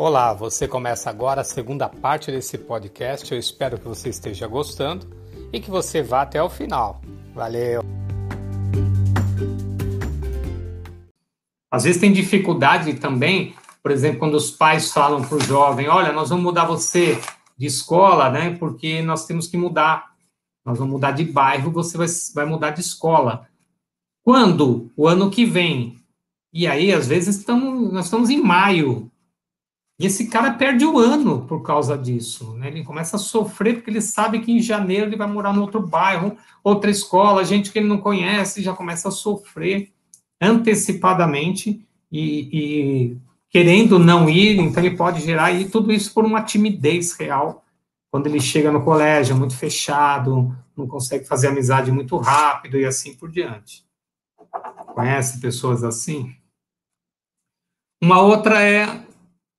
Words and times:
Olá, 0.00 0.32
você 0.32 0.68
começa 0.68 1.10
agora 1.10 1.40
a 1.40 1.44
segunda 1.44 1.88
parte 1.88 2.30
desse 2.30 2.56
podcast. 2.56 3.32
Eu 3.32 3.38
espero 3.40 3.76
que 3.76 3.88
você 3.88 4.08
esteja 4.08 4.46
gostando 4.46 5.08
e 5.52 5.58
que 5.58 5.68
você 5.68 6.04
vá 6.04 6.22
até 6.22 6.40
o 6.40 6.48
final. 6.48 7.00
Valeu! 7.34 7.82
Às 11.68 11.82
vezes 11.82 12.00
tem 12.00 12.12
dificuldade 12.12 12.94
também, 12.94 13.56
por 13.82 13.90
exemplo, 13.90 14.20
quando 14.20 14.36
os 14.36 14.52
pais 14.52 14.92
falam 14.92 15.20
para 15.20 15.36
o 15.36 15.42
jovem: 15.42 15.88
olha, 15.88 16.12
nós 16.12 16.28
vamos 16.28 16.44
mudar 16.44 16.64
você 16.64 17.20
de 17.56 17.66
escola, 17.66 18.30
né? 18.30 18.56
Porque 18.56 19.02
nós 19.02 19.26
temos 19.26 19.48
que 19.48 19.56
mudar. 19.56 20.12
Nós 20.64 20.78
vamos 20.78 20.92
mudar 20.92 21.10
de 21.10 21.24
bairro, 21.24 21.72
você 21.72 21.98
vai, 21.98 22.06
vai 22.36 22.44
mudar 22.44 22.70
de 22.70 22.82
escola. 22.82 23.48
Quando? 24.22 24.92
O 24.96 25.08
ano 25.08 25.28
que 25.28 25.44
vem. 25.44 25.96
E 26.52 26.68
aí, 26.68 26.92
às 26.92 27.08
vezes, 27.08 27.38
estamos, 27.38 27.92
nós 27.92 28.04
estamos 28.04 28.30
em 28.30 28.40
maio 28.40 29.07
e 29.98 30.06
esse 30.06 30.28
cara 30.28 30.52
perde 30.52 30.84
o 30.86 30.96
ano 30.96 31.44
por 31.46 31.60
causa 31.62 31.98
disso. 31.98 32.54
Né? 32.54 32.68
Ele 32.68 32.84
começa 32.84 33.16
a 33.16 33.18
sofrer 33.18 33.74
porque 33.74 33.90
ele 33.90 34.00
sabe 34.00 34.38
que 34.38 34.52
em 34.52 34.62
janeiro 34.62 35.06
ele 35.06 35.16
vai 35.16 35.26
morar 35.26 35.52
no 35.52 35.62
outro 35.62 35.84
bairro, 35.84 36.36
outra 36.62 36.88
escola, 36.88 37.44
gente 37.44 37.72
que 37.72 37.80
ele 37.80 37.88
não 37.88 37.98
conhece, 37.98 38.62
já 38.62 38.72
começa 38.72 39.08
a 39.08 39.12
sofrer 39.12 39.92
antecipadamente 40.40 41.84
e, 42.12 42.48
e 42.52 43.16
querendo 43.50 43.98
não 43.98 44.30
ir, 44.30 44.60
então 44.60 44.84
ele 44.84 44.96
pode 44.96 45.20
gerar 45.20 45.50
e 45.50 45.68
tudo 45.68 45.92
isso 45.92 46.14
por 46.14 46.24
uma 46.24 46.42
timidez 46.42 47.12
real. 47.14 47.64
Quando 48.08 48.28
ele 48.28 48.40
chega 48.40 48.70
no 48.70 48.84
colégio, 48.84 49.34
é 49.34 49.38
muito 49.38 49.56
fechado, 49.56 50.56
não 50.76 50.86
consegue 50.86 51.24
fazer 51.24 51.48
amizade 51.48 51.90
muito 51.90 52.16
rápido 52.16 52.78
e 52.78 52.86
assim 52.86 53.14
por 53.16 53.30
diante. 53.30 53.84
Conhece 54.94 55.40
pessoas 55.40 55.82
assim? 55.82 56.34
Uma 58.00 58.22
outra 58.22 58.62
é 58.62 59.07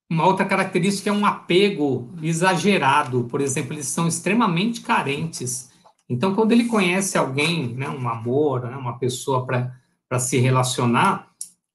uma 0.10 0.26
outra 0.26 0.46
característica 0.46 1.10
é 1.10 1.14
um 1.14 1.26
apego 1.26 2.10
exagerado. 2.22 3.26
Por 3.26 3.42
exemplo, 3.42 3.74
eles 3.74 3.88
são 3.88 4.08
extremamente 4.08 4.82
carentes. 4.82 5.70
Então, 6.10 6.34
quando 6.34 6.52
ele 6.52 6.66
conhece 6.66 7.18
alguém, 7.18 7.68
né, 7.76 7.88
um 7.88 8.10
amor, 8.10 8.64
né, 8.64 8.76
uma 8.76 8.98
pessoa 8.98 9.46
para 9.46 10.20
se 10.20 10.40
relacionar, 10.40 11.30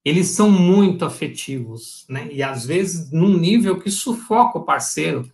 eles 0.04 0.28
são 0.28 0.50
muito 0.50 1.04
afetivos, 1.04 2.04
né? 2.10 2.28
E 2.30 2.42
às 2.42 2.66
vezes 2.66 3.10
num 3.10 3.38
nível 3.38 3.78
que 3.78 3.90
sufoca 3.90 4.58
o 4.58 4.64
parceiro. 4.64 5.30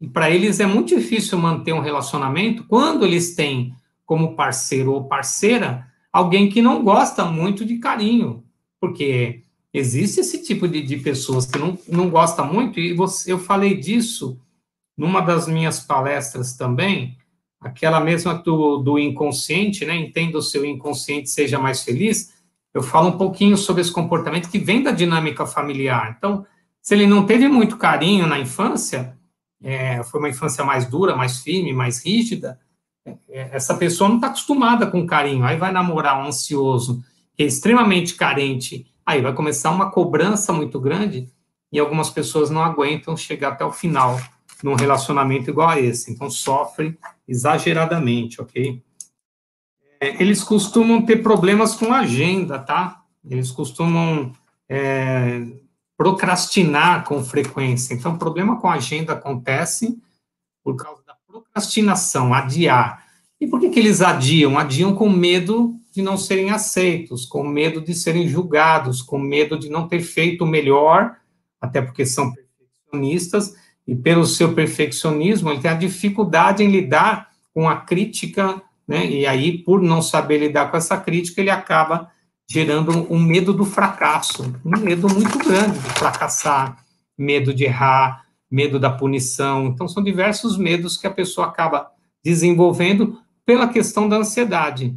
E 0.00 0.08
para 0.08 0.30
eles 0.30 0.58
é 0.58 0.66
muito 0.66 0.96
difícil 0.96 1.38
manter 1.38 1.72
um 1.72 1.80
relacionamento 1.80 2.64
quando 2.64 3.04
eles 3.04 3.34
têm 3.34 3.74
como 4.04 4.34
parceiro 4.34 4.92
ou 4.92 5.04
parceira 5.04 5.86
alguém 6.12 6.48
que 6.48 6.62
não 6.62 6.82
gosta 6.82 7.24
muito 7.26 7.64
de 7.64 7.78
carinho, 7.78 8.42
porque 8.80 9.44
Existe 9.72 10.20
esse 10.20 10.42
tipo 10.42 10.66
de, 10.66 10.82
de 10.82 10.96
pessoas 10.96 11.46
que 11.46 11.58
não, 11.58 11.78
não 11.88 12.08
gosta 12.08 12.42
muito, 12.42 12.80
e 12.80 12.94
você, 12.94 13.32
eu 13.32 13.38
falei 13.38 13.76
disso 13.76 14.40
numa 14.96 15.20
das 15.20 15.46
minhas 15.46 15.78
palestras 15.78 16.56
também, 16.56 17.16
aquela 17.60 18.00
mesma 18.00 18.34
do, 18.34 18.78
do 18.78 18.98
inconsciente, 18.98 19.84
né? 19.84 19.96
Entenda 19.96 20.38
o 20.38 20.42
seu 20.42 20.64
inconsciente, 20.64 21.30
seja 21.30 21.58
mais 21.58 21.82
feliz. 21.82 22.34
Eu 22.74 22.82
falo 22.82 23.08
um 23.08 23.18
pouquinho 23.18 23.56
sobre 23.56 23.82
esse 23.82 23.92
comportamento 23.92 24.50
que 24.50 24.58
vem 24.58 24.82
da 24.82 24.90
dinâmica 24.90 25.46
familiar. 25.46 26.14
Então, 26.16 26.44
se 26.82 26.94
ele 26.94 27.06
não 27.06 27.26
teve 27.26 27.48
muito 27.48 27.76
carinho 27.76 28.26
na 28.26 28.38
infância, 28.38 29.16
é, 29.62 30.02
foi 30.02 30.20
uma 30.20 30.28
infância 30.28 30.64
mais 30.64 30.86
dura, 30.86 31.16
mais 31.16 31.40
firme, 31.40 31.72
mais 31.72 32.04
rígida, 32.04 32.58
é, 33.28 33.50
essa 33.52 33.74
pessoa 33.74 34.08
não 34.08 34.16
está 34.16 34.28
acostumada 34.28 34.86
com 34.86 35.06
carinho. 35.06 35.44
Aí 35.44 35.56
vai 35.56 35.72
namorar 35.72 36.18
um 36.18 36.26
ansioso, 36.26 37.04
que 37.36 37.42
é 37.42 37.46
extremamente 37.46 38.14
carente 38.14 38.86
Aí 39.08 39.22
vai 39.22 39.32
começar 39.32 39.70
uma 39.70 39.90
cobrança 39.90 40.52
muito 40.52 40.78
grande 40.78 41.32
e 41.72 41.78
algumas 41.78 42.10
pessoas 42.10 42.50
não 42.50 42.62
aguentam 42.62 43.16
chegar 43.16 43.52
até 43.52 43.64
o 43.64 43.72
final 43.72 44.20
num 44.62 44.74
relacionamento 44.74 45.48
igual 45.48 45.70
a 45.70 45.80
esse. 45.80 46.12
Então, 46.12 46.28
sofrem 46.28 46.94
exageradamente, 47.26 48.38
ok? 48.38 48.82
É, 49.98 50.22
eles 50.22 50.44
costumam 50.44 51.00
ter 51.00 51.22
problemas 51.22 51.74
com 51.74 51.90
agenda, 51.90 52.58
tá? 52.58 53.02
Eles 53.24 53.50
costumam 53.50 54.30
é, 54.68 55.42
procrastinar 55.96 57.04
com 57.04 57.24
frequência. 57.24 57.94
Então, 57.94 58.18
problema 58.18 58.60
com 58.60 58.68
agenda 58.68 59.14
acontece 59.14 59.98
por 60.62 60.76
causa 60.76 61.02
da 61.06 61.16
procrastinação, 61.26 62.34
adiar. 62.34 63.06
E 63.40 63.46
por 63.46 63.58
que, 63.58 63.70
que 63.70 63.78
eles 63.78 64.02
adiam? 64.02 64.58
Adiam 64.58 64.94
com 64.94 65.08
medo 65.08 65.80
de 65.98 66.02
não 66.02 66.16
serem 66.16 66.50
aceitos, 66.50 67.26
com 67.26 67.42
medo 67.42 67.80
de 67.80 67.92
serem 67.92 68.28
julgados, 68.28 69.02
com 69.02 69.18
medo 69.18 69.58
de 69.58 69.68
não 69.68 69.88
ter 69.88 69.98
feito 69.98 70.44
o 70.44 70.46
melhor, 70.46 71.16
até 71.60 71.82
porque 71.82 72.06
são 72.06 72.32
perfeccionistas, 72.32 73.56
e 73.84 73.96
pelo 73.96 74.24
seu 74.24 74.54
perfeccionismo, 74.54 75.50
ele 75.50 75.60
tem 75.60 75.72
a 75.72 75.74
dificuldade 75.74 76.62
em 76.62 76.70
lidar 76.70 77.30
com 77.52 77.68
a 77.68 77.78
crítica, 77.78 78.62
né? 78.86 79.10
E 79.10 79.26
aí, 79.26 79.58
por 79.58 79.82
não 79.82 80.00
saber 80.00 80.38
lidar 80.38 80.70
com 80.70 80.76
essa 80.76 80.96
crítica, 80.96 81.40
ele 81.40 81.50
acaba 81.50 82.08
gerando 82.48 83.12
um 83.12 83.18
medo 83.18 83.52
do 83.52 83.64
fracasso, 83.64 84.54
um 84.64 84.78
medo 84.78 85.12
muito 85.12 85.36
grande 85.38 85.80
de 85.80 85.90
fracassar, 85.98 86.84
medo 87.18 87.52
de 87.52 87.64
errar, 87.64 88.24
medo 88.48 88.78
da 88.78 88.90
punição. 88.90 89.66
Então, 89.66 89.88
são 89.88 90.00
diversos 90.00 90.56
medos 90.56 90.96
que 90.96 91.08
a 91.08 91.10
pessoa 91.10 91.48
acaba 91.48 91.90
desenvolvendo 92.22 93.18
pela 93.44 93.66
questão 93.66 94.08
da 94.08 94.16
ansiedade. 94.16 94.96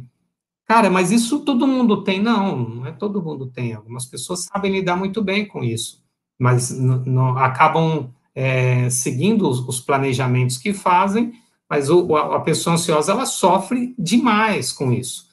Cara, 0.72 0.88
mas 0.88 1.12
isso 1.12 1.40
todo 1.40 1.66
mundo 1.66 2.02
tem? 2.02 2.18
Não, 2.18 2.56
não 2.56 2.86
é 2.86 2.92
todo 2.92 3.22
mundo 3.22 3.46
tem. 3.46 3.74
Algumas 3.74 4.06
pessoas 4.06 4.44
sabem 4.44 4.72
lidar 4.72 4.96
muito 4.96 5.20
bem 5.22 5.44
com 5.44 5.62
isso, 5.62 6.02
mas 6.38 6.70
não, 6.70 7.36
acabam 7.36 8.08
é, 8.34 8.88
seguindo 8.88 9.46
os, 9.46 9.60
os, 9.68 9.80
planejamentos 9.80 10.56
que 10.56 10.72
fazem, 10.72 11.34
mas 11.68 11.90
o, 11.90 12.16
a, 12.16 12.36
a 12.36 12.40
pessoa 12.40 12.72
ansiosa 12.72 13.12
ela 13.12 13.26
sofre 13.26 13.94
demais 13.98 14.72
com 14.72 14.90
isso. 14.90 15.28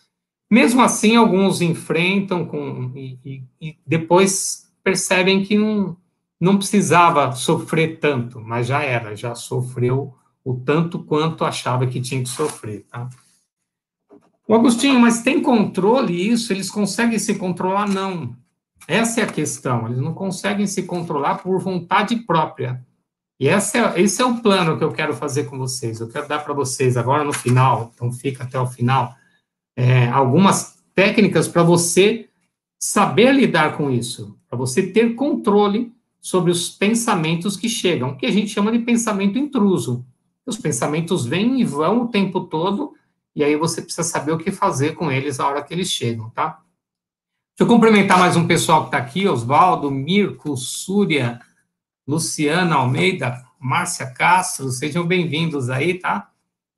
Mesmo 0.51 0.81
assim, 0.81 1.15
alguns 1.15 1.61
enfrentam 1.61 2.45
com, 2.45 2.91
e, 2.93 3.17
e, 3.23 3.43
e 3.61 3.77
depois 3.87 4.69
percebem 4.83 5.41
que 5.45 5.57
não, 5.57 5.95
não 6.37 6.57
precisava 6.57 7.31
sofrer 7.31 7.97
tanto, 8.01 8.41
mas 8.41 8.67
já 8.67 8.83
era, 8.83 9.15
já 9.15 9.33
sofreu 9.35 10.13
o 10.43 10.53
tanto 10.53 10.99
quanto 10.99 11.45
achava 11.45 11.87
que 11.87 12.01
tinha 12.01 12.21
que 12.21 12.27
sofrer. 12.27 12.85
Tá? 12.91 13.07
O 14.49 14.55
Agostinho, 14.55 14.99
mas 14.99 15.21
tem 15.21 15.43
controle 15.43 16.27
isso? 16.27 16.51
Eles 16.51 16.71
conseguem 16.71 17.19
se 17.19 17.35
controlar? 17.35 17.87
Não. 17.87 18.35
Essa 18.87 19.21
é 19.21 19.23
a 19.23 19.31
questão. 19.31 19.85
Eles 19.85 19.99
não 19.99 20.11
conseguem 20.11 20.65
se 20.65 20.81
controlar 20.81 21.35
por 21.35 21.59
vontade 21.59 22.15
própria. 22.15 22.83
E 23.39 23.47
esse 23.47 23.77
é, 23.77 24.01
esse 24.01 24.19
é 24.19 24.25
o 24.25 24.41
plano 24.41 24.75
que 24.75 24.83
eu 24.83 24.91
quero 24.91 25.13
fazer 25.13 25.43
com 25.43 25.55
vocês. 25.55 25.99
Eu 25.99 26.09
quero 26.09 26.27
dar 26.27 26.39
para 26.39 26.55
vocês 26.55 26.97
agora 26.97 27.23
no 27.23 27.31
final, 27.31 27.91
então 27.93 28.11
fica 28.11 28.43
até 28.43 28.59
o 28.59 28.65
final, 28.65 29.13
é, 29.77 30.07
algumas 30.07 30.79
técnicas 30.95 31.47
para 31.47 31.61
você 31.61 32.27
saber 32.79 33.31
lidar 33.31 33.77
com 33.77 33.91
isso, 33.91 34.35
para 34.49 34.57
você 34.57 34.81
ter 34.81 35.13
controle 35.13 35.93
sobre 36.19 36.49
os 36.49 36.71
pensamentos 36.71 37.55
que 37.55 37.69
chegam, 37.69 38.17
que 38.17 38.25
a 38.25 38.31
gente 38.31 38.49
chama 38.49 38.71
de 38.71 38.79
pensamento 38.79 39.37
intruso. 39.37 40.03
Os 40.43 40.57
pensamentos 40.57 41.23
vêm 41.23 41.61
e 41.61 41.63
vão 41.63 42.01
o 42.01 42.07
tempo 42.07 42.41
todo 42.41 42.95
e 43.35 43.43
aí 43.43 43.55
você 43.55 43.81
precisa 43.81 44.03
saber 44.03 44.31
o 44.31 44.37
que 44.37 44.51
fazer 44.51 44.95
com 44.95 45.11
eles 45.11 45.37
na 45.37 45.47
hora 45.47 45.63
que 45.63 45.73
eles 45.73 45.89
chegam, 45.89 46.29
tá? 46.29 46.61
Deixa 47.57 47.69
eu 47.69 47.75
cumprimentar 47.75 48.17
mais 48.17 48.35
um 48.35 48.47
pessoal 48.47 48.81
que 48.81 48.87
está 48.87 48.97
aqui, 48.97 49.27
Oswaldo, 49.27 49.91
Mirko, 49.91 50.55
Súria, 50.55 51.39
Luciana 52.07 52.75
Almeida, 52.75 53.43
Márcia 53.59 54.07
Castro, 54.07 54.69
sejam 54.71 55.05
bem-vindos 55.05 55.69
aí, 55.69 55.95
tá? 55.95 56.29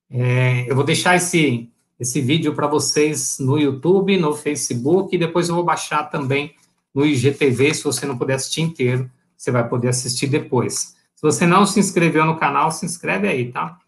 É, 0.10 0.70
eu 0.70 0.76
vou 0.76 0.84
deixar 0.84 1.16
esse, 1.16 1.70
esse 2.00 2.20
vídeo 2.20 2.54
para 2.54 2.68
vocês 2.68 3.38
no 3.40 3.58
YouTube, 3.58 4.18
no 4.18 4.36
Facebook, 4.36 5.16
e 5.16 5.20
depois 5.20 5.48
eu 5.48 5.56
vou 5.56 5.64
baixar 5.64 6.04
também 6.06 6.56
no 6.94 7.06
IGTV, 7.06 7.74
se 7.74 7.84
você 7.84 8.06
não 8.06 8.18
puder 8.18 8.34
assistir 8.34 8.62
inteiro, 8.62 9.10
você 9.38 9.52
vai 9.52 9.68
poder 9.68 9.88
assistir 9.88 10.28
depois. 10.28 10.96
Se 11.16 11.22
você 11.22 11.46
não 11.46 11.66
se 11.66 11.80
inscreveu 11.80 12.26
no 12.26 12.38
canal, 12.38 12.72
se 12.72 12.86
inscreve 12.86 13.28
aí, 13.28 13.52
tá? 13.52 13.80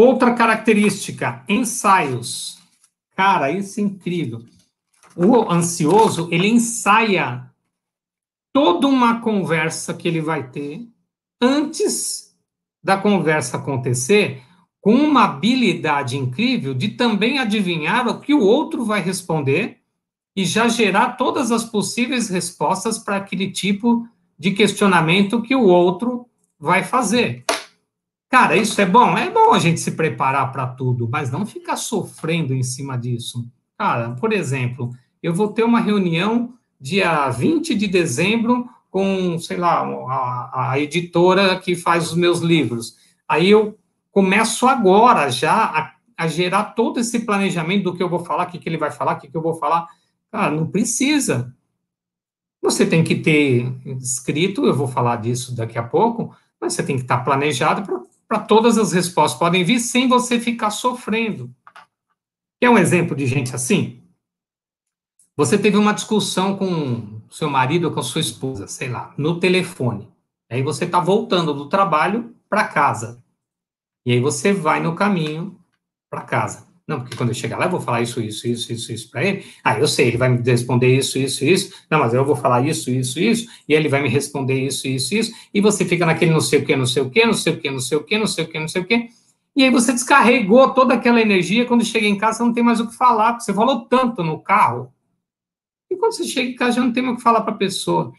Outra 0.00 0.32
característica, 0.32 1.44
ensaios. 1.46 2.58
Cara, 3.14 3.50
isso 3.50 3.80
é 3.80 3.82
incrível. 3.82 4.42
O 5.14 5.52
ansioso, 5.52 6.26
ele 6.32 6.48
ensaia 6.48 7.44
toda 8.50 8.86
uma 8.86 9.20
conversa 9.20 9.92
que 9.92 10.08
ele 10.08 10.22
vai 10.22 10.48
ter 10.48 10.88
antes 11.38 12.34
da 12.82 12.96
conversa 12.96 13.58
acontecer, 13.58 14.42
com 14.80 14.94
uma 14.94 15.24
habilidade 15.24 16.16
incrível 16.16 16.72
de 16.72 16.88
também 16.88 17.38
adivinhar 17.38 18.08
o 18.08 18.20
que 18.20 18.32
o 18.32 18.40
outro 18.40 18.86
vai 18.86 19.02
responder 19.02 19.80
e 20.34 20.46
já 20.46 20.66
gerar 20.66 21.18
todas 21.18 21.52
as 21.52 21.62
possíveis 21.62 22.30
respostas 22.30 22.96
para 22.96 23.16
aquele 23.16 23.50
tipo 23.50 24.08
de 24.38 24.52
questionamento 24.52 25.42
que 25.42 25.54
o 25.54 25.64
outro 25.64 26.26
vai 26.58 26.84
fazer. 26.84 27.44
Cara, 28.30 28.56
isso 28.56 28.80
é 28.80 28.86
bom? 28.86 29.18
É 29.18 29.28
bom 29.28 29.52
a 29.52 29.58
gente 29.58 29.80
se 29.80 29.90
preparar 29.90 30.52
para 30.52 30.64
tudo, 30.64 31.08
mas 31.10 31.32
não 31.32 31.44
ficar 31.44 31.76
sofrendo 31.76 32.54
em 32.54 32.62
cima 32.62 32.96
disso. 32.96 33.44
Cara, 33.76 34.10
por 34.10 34.32
exemplo, 34.32 34.92
eu 35.20 35.34
vou 35.34 35.48
ter 35.48 35.64
uma 35.64 35.80
reunião 35.80 36.54
dia 36.80 37.28
20 37.28 37.74
de 37.74 37.88
dezembro 37.88 38.68
com, 38.88 39.36
sei 39.40 39.56
lá, 39.56 39.80
a, 39.82 40.70
a 40.70 40.78
editora 40.78 41.58
que 41.58 41.74
faz 41.74 42.12
os 42.12 42.16
meus 42.16 42.38
livros. 42.38 42.96
Aí 43.28 43.50
eu 43.50 43.76
começo 44.12 44.68
agora 44.68 45.28
já 45.28 45.64
a, 45.64 45.94
a, 46.16 46.28
gerar 46.28 46.66
todo 46.74 47.00
esse 47.00 47.18
planejamento 47.26 47.82
do 47.82 47.96
que 47.96 48.02
eu 48.02 48.08
vou 48.08 48.24
falar, 48.24 48.46
o 48.46 48.50
que, 48.50 48.60
que 48.60 48.68
ele 48.68 48.78
vai 48.78 48.92
falar, 48.92 49.16
o 49.16 49.20
que, 49.20 49.28
que 49.28 49.36
eu 49.36 49.42
vou 49.42 49.54
falar. 49.54 49.88
Cara, 50.30 50.52
não 50.52 50.68
precisa. 50.68 51.52
Você 52.62 52.86
tem 52.86 53.02
que 53.02 53.16
ter 53.16 53.72
escrito, 54.00 54.66
eu 54.66 54.74
vou 54.74 54.86
falar 54.86 55.16
disso 55.16 55.52
daqui 55.56 55.76
a 55.76 55.82
pouco, 55.82 56.32
mas 56.60 56.74
você 56.74 56.82
tem 56.84 56.94
que 56.94 57.02
estar 57.02 57.24
planejado 57.24 57.82
para 57.82 58.09
todas 58.38 58.78
as 58.78 58.92
respostas 58.92 59.38
podem 59.38 59.64
vir 59.64 59.80
sem 59.80 60.08
você 60.08 60.38
ficar 60.38 60.70
sofrendo. 60.70 61.52
Quer 62.60 62.70
um 62.70 62.78
exemplo 62.78 63.16
de 63.16 63.26
gente 63.26 63.54
assim? 63.54 64.02
Você 65.36 65.58
teve 65.58 65.76
uma 65.76 65.92
discussão 65.92 66.56
com 66.56 67.20
seu 67.30 67.48
marido 67.48 67.88
ou 67.88 67.94
com 67.94 68.02
sua 68.02 68.20
esposa, 68.20 68.68
sei 68.68 68.88
lá, 68.88 69.14
no 69.16 69.40
telefone. 69.40 70.08
Aí 70.50 70.62
você 70.62 70.84
está 70.84 71.00
voltando 71.00 71.54
do 71.54 71.68
trabalho 71.68 72.36
para 72.48 72.68
casa. 72.68 73.24
E 74.04 74.12
aí 74.12 74.20
você 74.20 74.52
vai 74.52 74.80
no 74.80 74.94
caminho 74.94 75.58
para 76.10 76.22
casa. 76.22 76.69
Não, 76.90 77.02
porque 77.02 77.14
quando 77.14 77.28
eu 77.28 77.34
chegar 77.36 77.56
lá, 77.56 77.66
eu 77.66 77.70
vou 77.70 77.80
falar 77.80 78.02
isso, 78.02 78.20
isso, 78.20 78.48
isso, 78.48 78.72
isso, 78.72 78.92
isso 78.92 79.08
para 79.08 79.24
ele. 79.24 79.46
Ah, 79.62 79.78
eu 79.78 79.86
sei, 79.86 80.08
ele 80.08 80.16
vai 80.16 80.28
me 80.28 80.42
responder 80.42 80.92
isso, 80.92 81.20
isso, 81.20 81.44
isso. 81.44 81.72
Não, 81.88 82.00
mas 82.00 82.12
eu 82.12 82.24
vou 82.24 82.34
falar 82.34 82.66
isso, 82.66 82.90
isso, 82.90 83.20
isso. 83.20 83.48
E 83.68 83.74
ele 83.74 83.88
vai 83.88 84.02
me 84.02 84.08
responder 84.08 84.60
isso, 84.60 84.88
isso, 84.88 85.14
isso. 85.14 85.32
E 85.54 85.60
você 85.60 85.84
fica 85.84 86.04
naquele 86.04 86.32
não 86.32 86.40
sei 86.40 86.58
o 86.58 86.66
que, 86.66 86.74
não 86.74 86.84
sei 86.84 87.02
o 87.04 87.08
que, 87.08 87.24
não 87.24 87.32
sei 87.32 87.52
o 87.52 87.56
que, 87.60 87.70
não 87.70 87.78
sei 87.78 87.96
o 87.96 88.02
que, 88.02 88.18
não 88.18 88.26
sei 88.26 88.44
o 88.44 88.48
que, 88.48 88.58
não 88.58 88.66
sei 88.66 88.82
o 88.82 88.84
que. 88.84 89.08
E 89.54 89.62
aí 89.62 89.70
você 89.70 89.92
descarregou 89.92 90.74
toda 90.74 90.94
aquela 90.94 91.20
energia. 91.20 91.64
Quando 91.64 91.84
chega 91.84 92.08
em 92.08 92.18
casa, 92.18 92.38
você 92.38 92.42
não 92.42 92.52
tem 92.52 92.64
mais 92.64 92.80
o 92.80 92.88
que 92.88 92.96
falar, 92.96 93.34
porque 93.34 93.44
você 93.44 93.54
falou 93.54 93.84
tanto 93.84 94.24
no 94.24 94.40
carro. 94.40 94.92
E 95.88 95.94
quando 95.94 96.16
você 96.16 96.24
chega 96.24 96.50
em 96.50 96.56
casa, 96.56 96.72
já 96.72 96.82
não 96.82 96.92
tem 96.92 97.04
mais 97.04 97.14
o 97.14 97.16
que 97.18 97.22
falar 97.22 97.42
para 97.42 97.54
a 97.54 97.56
pessoa. 97.56 98.12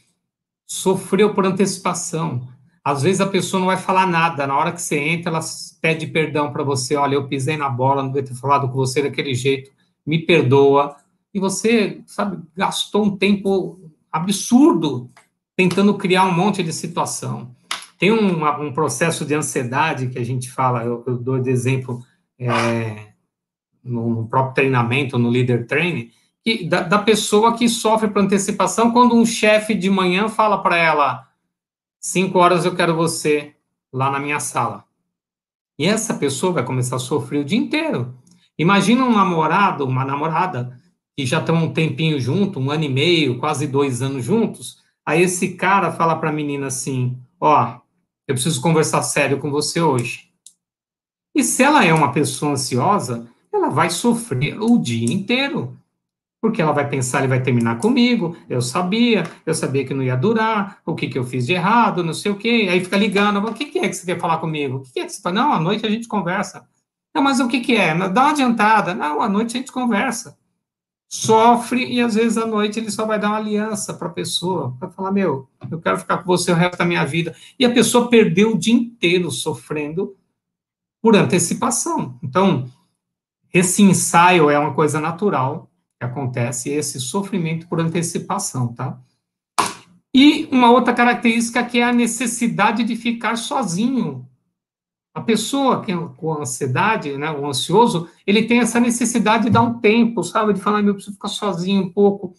Sofreu 0.66 1.34
por 1.34 1.46
antecipação. 1.46 2.48
Às 2.84 3.04
vezes 3.04 3.22
a 3.22 3.28
pessoa 3.28 3.60
não 3.60 3.68
vai 3.68 3.78
falar 3.78 4.08
nada. 4.08 4.48
Na 4.48 4.58
hora 4.58 4.72
que 4.72 4.82
você 4.82 4.98
entra, 4.98 5.30
ela 5.32 5.42
pede 5.80 6.08
perdão 6.08 6.52
para 6.52 6.64
você. 6.64 6.96
Olha, 6.96 7.16
eu 7.16 7.28
pisei 7.28 7.56
na 7.56 7.70
bola, 7.70 8.02
não 8.02 8.12
devia 8.12 8.28
ter 8.28 8.36
falado 8.36 8.68
com 8.68 8.74
você 8.74 9.04
daquele 9.04 9.36
jeito. 9.36 9.72
Me 10.06 10.20
perdoa. 10.20 10.96
E 11.34 11.40
você, 11.40 12.02
sabe, 12.08 12.42
gastou 12.56 13.06
um 13.06 13.16
tempo 13.16 13.80
absurdo 14.12 15.10
tentando 15.56 15.94
criar 15.94 16.26
um 16.26 16.34
monte 16.34 16.64
de 16.64 16.74
situação. 16.74 17.56
Tem 18.00 18.12
um, 18.12 18.44
um 18.44 18.74
processo 18.74 19.24
de 19.24 19.36
ansiedade 19.36 20.08
que 20.08 20.18
a 20.18 20.26
gente 20.26 20.50
fala, 20.50 20.84
eu, 20.84 21.04
eu 21.06 21.18
dou 21.18 21.40
de 21.40 21.52
exemplo 21.52 22.00
é, 22.40 23.10
no, 23.84 24.10
no, 24.10 24.28
próprio 24.28 24.56
treinamento, 24.56 25.20
no 25.20 25.30
leader 25.30 25.68
training, 25.68 26.10
que, 26.44 26.68
da, 26.68 26.82
da 26.82 26.98
pessoa 26.98 27.56
que 27.56 27.70
sofre 27.70 28.10
por 28.10 28.24
antecipação 28.24 28.92
quando 28.92 29.16
um 29.16 29.24
chefe 29.24 29.76
de 29.76 29.88
manhã 29.88 30.28
fala 30.28 30.58
para 30.64 30.78
ela 30.78 31.31
cinco 32.02 32.40
horas 32.40 32.66
eu 32.66 32.76
quero 32.76 32.96
você 32.96 33.56
lá 33.94 34.10
na 34.10 34.20
minha 34.20 34.40
sala. 34.40 34.84
E 35.78 35.86
essa 35.86 36.16
pessoa 36.16 36.54
vai 36.54 36.66
começar 36.66 36.96
a 36.96 37.00
sofrer 37.00 37.40
o 37.40 37.46
dia 37.46 37.58
inteiro. 37.58 38.18
Imagina 38.58 39.06
um 39.06 39.14
namorado, 39.14 39.86
uma 39.86 40.04
namorada, 40.04 40.80
que 41.16 41.26
já 41.26 41.40
estão 41.40 41.56
um 41.56 41.74
tempinho 41.74 42.20
junto, 42.20 42.60
um 42.60 42.70
ano 42.72 42.84
e 42.84 42.90
meio, 42.90 43.40
quase 43.40 43.68
dois 43.68 44.02
anos 44.02 44.26
juntos. 44.26 44.82
Aí 45.06 45.22
esse 45.22 45.56
cara 45.56 45.92
fala 45.92 46.16
para 46.16 46.30
a 46.30 46.34
menina 46.34 46.68
assim: 46.68 47.18
Ó, 47.40 47.80
eu 48.28 48.36
preciso 48.36 48.62
conversar 48.62 49.02
sério 49.04 49.40
com 49.40 49.50
você 49.50 49.82
hoje. 49.82 50.30
E 51.34 51.44
se 51.44 51.64
ela 51.64 51.86
é 51.86 51.94
uma 51.94 52.12
pessoa 52.12 52.54
ansiosa, 52.54 53.28
ela 53.52 53.70
vai 53.70 53.90
sofrer 53.90 54.62
o 54.62 54.78
dia 54.78 55.12
inteiro. 55.12 55.78
Porque 56.42 56.62
ela 56.62 56.72
vai 56.72 56.90
pensar, 56.90 57.20
ele 57.20 57.28
vai 57.28 57.42
terminar 57.42 57.78
comigo, 57.78 58.36
eu 58.50 58.64
sabia, 58.64 59.24
eu 59.46 59.54
sabia 59.54 59.86
que 59.86 59.94
não 59.94 60.02
ia 60.02 60.16
durar, 60.16 60.82
o 60.84 60.96
que, 60.96 61.08
que 61.08 61.18
eu 61.20 61.24
fiz 61.24 61.46
de 61.46 61.54
errado, 61.54 62.04
não 62.04 62.16
sei 62.16 62.32
o 62.32 62.36
quê. 62.36 62.68
Aí 62.70 62.84
fica 62.84 62.98
ligando, 62.98 63.38
o 63.48 63.54
que, 63.54 63.66
que 63.66 63.78
é 63.78 63.88
que 63.88 63.94
você 63.94 64.08
quer 64.08 64.20
falar 64.20 64.40
comigo? 64.40 64.78
O 64.78 64.80
que, 64.82 64.94
que 64.94 65.00
é 65.02 65.06
que 65.06 65.14
você 65.14 65.22
fala? 65.22 65.36
Não, 65.36 65.54
à 65.54 65.60
noite 65.60 65.86
a 65.86 65.90
gente 65.90 66.08
conversa. 66.08 66.68
Não, 67.14 67.22
mas 67.22 67.40
o 67.40 67.48
que, 67.48 67.60
que 67.60 67.76
é? 67.76 67.96
Dá 68.10 68.22
uma 68.22 68.32
adiantada. 68.32 68.96
Não, 68.96 69.22
à 69.22 69.30
noite 69.30 69.56
a 69.56 69.60
gente 69.60 69.72
conversa. 69.72 70.38
Sofre 71.08 71.86
e 71.86 72.00
às 72.00 72.16
vezes 72.16 72.38
à 72.38 72.46
noite 72.46 72.80
ele 72.80 72.90
só 72.90 73.06
vai 73.06 73.20
dar 73.20 73.28
uma 73.30 73.38
aliança 73.38 73.94
para 73.94 74.08
a 74.08 74.12
pessoa, 74.12 74.76
para 74.80 74.90
falar: 74.90 75.12
Meu, 75.12 75.50
eu 75.70 75.82
quero 75.82 76.00
ficar 76.00 76.20
com 76.20 76.26
você 76.26 76.52
o 76.52 76.56
resto 76.56 76.78
da 76.78 76.86
minha 76.86 77.06
vida. 77.06 77.36
E 77.60 77.66
a 77.66 77.72
pessoa 77.72 78.10
perdeu 78.10 78.54
o 78.54 78.58
dia 78.58 78.74
inteiro 78.74 79.30
sofrendo 79.30 80.16
por 81.02 81.16
antecipação. 81.16 82.18
Então, 82.24 82.72
esse 83.54 83.84
ensaio 83.84 84.50
é 84.50 84.58
uma 84.58 84.74
coisa 84.74 85.02
natural 85.02 85.71
acontece 86.04 86.70
esse 86.70 87.00
sofrimento 87.00 87.68
por 87.68 87.80
antecipação, 87.80 88.74
tá? 88.74 89.00
E 90.14 90.48
uma 90.52 90.72
outra 90.72 90.94
característica 90.94 91.64
que 91.64 91.80
é 91.80 91.84
a 91.84 91.94
necessidade 91.94 92.84
de 92.84 92.96
ficar 92.96 93.38
sozinho. 93.38 94.28
A 95.14 95.22
pessoa 95.22 95.82
que 95.82 95.92
é 95.92 95.96
com 96.18 96.34
ansiedade, 96.34 97.18
né, 97.18 97.32
o 97.32 97.46
ansioso, 97.46 98.10
ele 98.26 98.44
tem 98.44 98.60
essa 98.60 98.80
necessidade 98.80 99.46
de 99.46 99.50
dar 99.50 99.62
um 99.62 99.80
tempo, 99.80 100.24
sabe? 100.24 100.54
De 100.54 100.62
falar, 100.62 100.82
meu, 100.82 100.94
preciso 100.94 101.14
ficar 101.14 101.28
sozinho 101.28 101.84
um 101.84 101.90
pouco. 101.92 102.34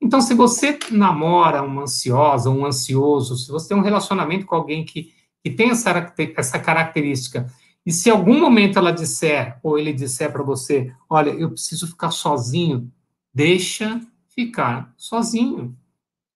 Então, 0.00 0.20
se 0.20 0.32
você 0.32 0.78
namora 0.90 1.62
uma 1.62 1.82
ansiosa, 1.82 2.50
um 2.50 2.64
ansioso, 2.64 3.36
se 3.36 3.50
você 3.50 3.68
tem 3.68 3.76
um 3.76 3.82
relacionamento 3.82 4.46
com 4.46 4.54
alguém 4.54 4.84
que, 4.84 5.12
que 5.42 5.50
tem 5.50 5.70
essa, 5.70 6.14
essa 6.36 6.58
característica, 6.58 7.50
e 7.84 7.92
se 7.92 8.10
algum 8.10 8.38
momento 8.38 8.78
ela 8.78 8.92
disser, 8.92 9.58
ou 9.62 9.78
ele 9.78 9.92
disser 9.92 10.30
para 10.30 10.42
você, 10.42 10.92
olha, 11.08 11.30
eu 11.30 11.50
preciso 11.50 11.86
ficar 11.86 12.10
sozinho, 12.10 12.92
deixa 13.38 14.00
ficar 14.34 14.92
sozinho. 14.96 15.72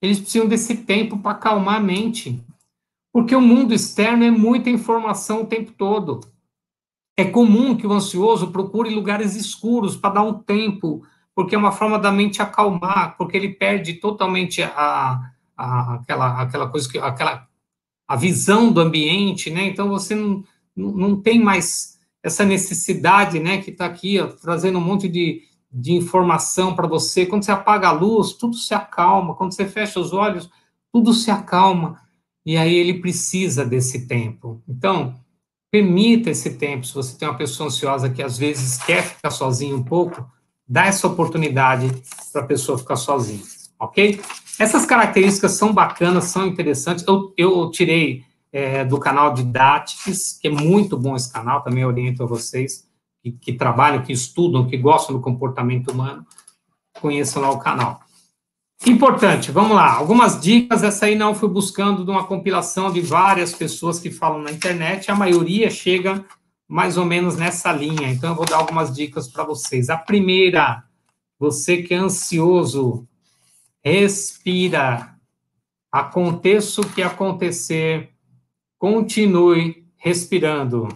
Eles 0.00 0.20
precisam 0.20 0.46
desse 0.46 0.76
tempo 0.76 1.18
para 1.18 1.32
acalmar 1.32 1.78
a 1.78 1.80
mente. 1.80 2.40
Porque 3.12 3.34
o 3.34 3.40
mundo 3.40 3.74
externo 3.74 4.22
é 4.22 4.30
muita 4.30 4.70
informação 4.70 5.42
o 5.42 5.46
tempo 5.46 5.72
todo. 5.72 6.20
É 7.16 7.24
comum 7.24 7.76
que 7.76 7.88
o 7.88 7.92
ansioso 7.92 8.52
procure 8.52 8.88
lugares 8.88 9.34
escuros 9.34 9.96
para 9.96 10.14
dar 10.14 10.22
um 10.22 10.34
tempo, 10.34 11.04
porque 11.34 11.56
é 11.56 11.58
uma 11.58 11.72
forma 11.72 11.98
da 11.98 12.12
mente 12.12 12.40
acalmar, 12.40 13.16
porque 13.18 13.36
ele 13.36 13.48
perde 13.48 13.94
totalmente 13.94 14.62
a, 14.62 15.32
a, 15.56 15.94
aquela, 15.94 16.40
aquela 16.40 16.68
coisa 16.68 16.88
que 16.88 16.98
aquela 16.98 17.48
a 18.06 18.16
visão 18.16 18.72
do 18.72 18.80
ambiente, 18.80 19.50
né? 19.50 19.66
Então 19.66 19.88
você 19.88 20.14
não, 20.14 20.44
não 20.76 21.20
tem 21.20 21.40
mais 21.40 21.98
essa 22.22 22.44
necessidade, 22.44 23.40
né, 23.40 23.60
que 23.60 23.70
está 23.70 23.86
aqui, 23.86 24.20
ó, 24.20 24.28
trazendo 24.28 24.78
um 24.78 24.82
monte 24.82 25.08
de, 25.08 25.42
de 25.72 25.92
informação 25.92 26.74
para 26.74 26.86
você. 26.86 27.24
Quando 27.24 27.44
você 27.44 27.52
apaga 27.52 27.88
a 27.88 27.92
luz, 27.92 28.34
tudo 28.34 28.56
se 28.56 28.74
acalma. 28.74 29.34
Quando 29.34 29.54
você 29.54 29.64
fecha 29.64 29.98
os 29.98 30.12
olhos, 30.12 30.50
tudo 30.92 31.14
se 31.14 31.30
acalma. 31.30 32.00
E 32.44 32.56
aí 32.56 32.74
ele 32.74 33.00
precisa 33.00 33.64
desse 33.64 34.06
tempo. 34.06 34.62
Então, 34.68 35.14
permita 35.70 36.28
esse 36.28 36.54
tempo. 36.54 36.84
Se 36.84 36.94
você 36.94 37.16
tem 37.16 37.26
uma 37.26 37.36
pessoa 37.36 37.68
ansiosa 37.68 38.10
que 38.10 38.22
às 38.22 38.36
vezes 38.36 38.76
quer 38.78 39.02
ficar 39.02 39.30
sozinha 39.30 39.74
um 39.74 39.82
pouco, 39.82 40.28
dá 40.68 40.86
essa 40.86 41.06
oportunidade 41.06 41.90
para 42.32 42.42
a 42.42 42.46
pessoa 42.46 42.76
ficar 42.76 42.96
sozinha, 42.96 43.42
ok? 43.78 44.20
Essas 44.58 44.84
características 44.84 45.52
são 45.52 45.72
bacanas, 45.72 46.24
são 46.24 46.46
interessantes. 46.46 47.04
Eu, 47.06 47.32
eu 47.36 47.70
tirei 47.70 48.24
é, 48.52 48.84
do 48.84 48.98
canal 48.98 49.32
de 49.32 49.42
Datics, 49.42 50.38
que 50.40 50.48
é 50.48 50.50
muito 50.50 50.98
bom 50.98 51.16
esse 51.16 51.32
canal, 51.32 51.62
também 51.62 51.84
oriento 51.84 52.22
a 52.22 52.26
vocês 52.26 52.86
que, 53.22 53.32
que 53.32 53.52
trabalham, 53.52 54.02
que 54.02 54.12
estudam, 54.12 54.66
que 54.66 54.76
gostam 54.76 55.16
do 55.16 55.22
comportamento 55.22 55.90
humano, 55.90 56.26
conheçam 57.00 57.40
lá 57.40 57.50
o 57.50 57.58
canal. 57.58 58.00
Importante, 58.84 59.52
vamos 59.52 59.76
lá, 59.76 59.92
algumas 59.92 60.40
dicas, 60.40 60.82
essa 60.82 61.06
aí 61.06 61.14
não 61.14 61.36
fui 61.36 61.48
buscando 61.48 62.04
de 62.04 62.10
uma 62.10 62.24
compilação 62.24 62.92
de 62.92 63.00
várias 63.00 63.54
pessoas 63.54 64.00
que 64.00 64.10
falam 64.10 64.42
na 64.42 64.50
internet, 64.50 65.08
a 65.08 65.14
maioria 65.14 65.70
chega 65.70 66.24
mais 66.66 66.96
ou 66.96 67.04
menos 67.04 67.36
nessa 67.36 67.70
linha, 67.70 68.08
então 68.08 68.30
eu 68.30 68.36
vou 68.36 68.46
dar 68.46 68.56
algumas 68.56 68.92
dicas 68.92 69.28
para 69.28 69.44
vocês. 69.44 69.88
A 69.88 69.96
primeira, 69.96 70.82
você 71.38 71.82
que 71.82 71.94
é 71.94 71.98
ansioso, 71.98 73.06
respira, 73.84 75.14
aconteça 75.92 76.80
o 76.80 76.88
que 76.88 77.02
acontecer, 77.02 78.10
continue 78.78 79.86
respirando. 79.96 80.88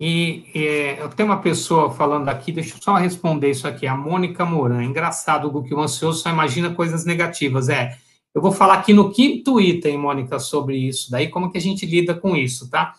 E 0.00 0.46
é, 0.54 1.02
eu 1.02 1.10
tenho 1.10 1.28
uma 1.28 1.42
pessoa 1.42 1.90
falando 1.90 2.30
aqui, 2.30 2.50
deixa 2.50 2.74
eu 2.74 2.80
só 2.80 2.94
responder 2.94 3.50
isso 3.50 3.68
aqui, 3.68 3.86
a 3.86 3.94
Mônica 3.94 4.46
Moran. 4.46 4.82
Engraçado, 4.82 5.62
que 5.62 5.74
o 5.74 5.80
ansioso 5.80 6.22
só 6.22 6.30
imagina 6.30 6.74
coisas 6.74 7.04
negativas. 7.04 7.68
É, 7.68 7.98
eu 8.34 8.40
vou 8.40 8.50
falar 8.50 8.74
aqui 8.74 8.94
no 8.94 9.12
quinto 9.12 9.60
item, 9.60 9.98
Mônica, 9.98 10.38
sobre 10.38 10.78
isso. 10.78 11.10
Daí, 11.10 11.28
como 11.28 11.50
que 11.50 11.58
a 11.58 11.60
gente 11.60 11.84
lida 11.84 12.14
com 12.14 12.34
isso, 12.34 12.70
tá? 12.70 12.94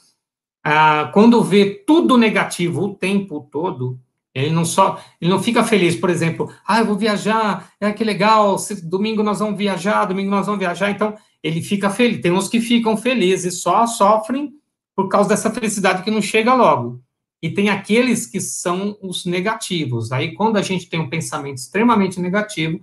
Ah, 0.63 1.09
quando 1.11 1.41
vê 1.41 1.65
tudo 1.87 2.19
negativo 2.19 2.83
o 2.83 2.93
tempo 2.93 3.47
todo, 3.51 3.99
ele 4.31 4.51
não 4.51 4.63
só, 4.63 5.01
ele 5.19 5.31
não 5.31 5.41
fica 5.41 5.63
feliz, 5.63 5.95
por 5.95 6.09
exemplo, 6.09 6.53
ah, 6.67 6.81
eu 6.81 6.85
vou 6.85 6.95
viajar, 6.95 7.71
é 7.81 7.91
que 7.91 8.03
legal, 8.03 8.57
domingo 8.83 9.23
nós 9.23 9.39
vamos 9.39 9.57
viajar, 9.57 10.05
domingo 10.05 10.29
nós 10.29 10.45
vamos 10.45 10.59
viajar, 10.59 10.91
então 10.91 11.15
ele 11.41 11.63
fica 11.63 11.89
feliz. 11.89 12.21
Tem 12.21 12.31
uns 12.31 12.47
que 12.47 12.61
ficam 12.61 12.95
felizes, 12.95 13.59
só 13.59 13.87
sofrem 13.87 14.53
por 15.01 15.09
causa 15.09 15.29
dessa 15.29 15.49
felicidade 15.49 16.03
que 16.03 16.11
não 16.11 16.21
chega 16.21 16.53
logo. 16.53 17.01
E 17.41 17.49
tem 17.49 17.69
aqueles 17.69 18.27
que 18.27 18.39
são 18.39 18.95
os 19.01 19.25
negativos. 19.25 20.11
Aí, 20.11 20.35
quando 20.35 20.57
a 20.57 20.61
gente 20.61 20.87
tem 20.87 20.99
um 20.99 21.09
pensamento 21.09 21.57
extremamente 21.57 22.19
negativo, 22.19 22.79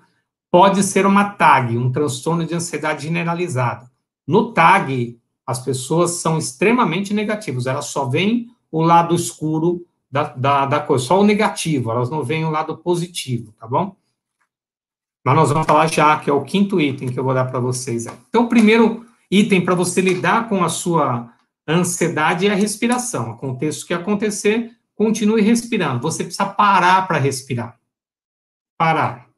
pode 0.50 0.82
ser 0.82 1.06
uma 1.06 1.30
TAG, 1.30 1.78
um 1.78 1.92
transtorno 1.92 2.44
de 2.44 2.54
ansiedade 2.54 3.04
generalizado. 3.04 3.88
No 4.26 4.52
TAG, 4.52 5.16
as 5.46 5.60
pessoas 5.60 6.12
são 6.12 6.38
extremamente 6.38 7.14
negativas, 7.14 7.66
elas 7.66 7.86
só 7.86 8.04
veem 8.04 8.48
o 8.70 8.82
lado 8.82 9.14
escuro 9.14 9.86
da, 10.10 10.24
da, 10.24 10.66
da 10.66 10.80
coisa, 10.80 11.04
só 11.04 11.20
o 11.20 11.24
negativo, 11.24 11.92
elas 11.92 12.10
não 12.10 12.24
veem 12.24 12.44
o 12.44 12.50
lado 12.50 12.76
positivo, 12.78 13.54
tá 13.58 13.66
bom? 13.66 13.94
Mas 15.24 15.36
nós 15.36 15.50
vamos 15.50 15.66
falar 15.66 15.86
já, 15.86 16.18
que 16.18 16.28
é 16.28 16.32
o 16.32 16.42
quinto 16.42 16.80
item 16.80 17.10
que 17.10 17.18
eu 17.18 17.24
vou 17.24 17.34
dar 17.34 17.44
para 17.44 17.60
vocês. 17.60 18.06
Então, 18.28 18.44
o 18.44 18.48
primeiro 18.48 19.06
item 19.30 19.64
para 19.64 19.74
você 19.74 20.00
lidar 20.00 20.48
com 20.48 20.64
a 20.64 20.68
sua 20.68 21.32
ansiedade 21.74 22.46
é 22.46 22.50
a 22.50 22.54
respiração. 22.54 23.32
Aconteça 23.32 23.84
o 23.84 23.86
que 23.86 23.94
acontecer, 23.94 24.76
continue 24.94 25.42
respirando. 25.42 26.00
Você 26.02 26.24
precisa 26.24 26.46
parar 26.46 27.06
para 27.06 27.18
respirar. 27.18 27.78
Parar. 28.76 29.28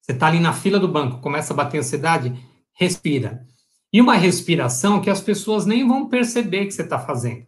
Você 0.00 0.12
está 0.12 0.26
ali 0.26 0.40
na 0.40 0.52
fila 0.52 0.80
do 0.80 0.88
banco, 0.88 1.20
começa 1.20 1.52
a 1.52 1.56
bater 1.56 1.78
ansiedade, 1.78 2.34
respira. 2.72 3.46
E 3.92 4.00
uma 4.00 4.14
respiração 4.14 5.00
que 5.00 5.10
as 5.10 5.20
pessoas 5.20 5.66
nem 5.66 5.86
vão 5.86 6.08
perceber 6.08 6.66
que 6.66 6.72
você 6.72 6.82
está 6.82 6.98
fazendo. 6.98 7.46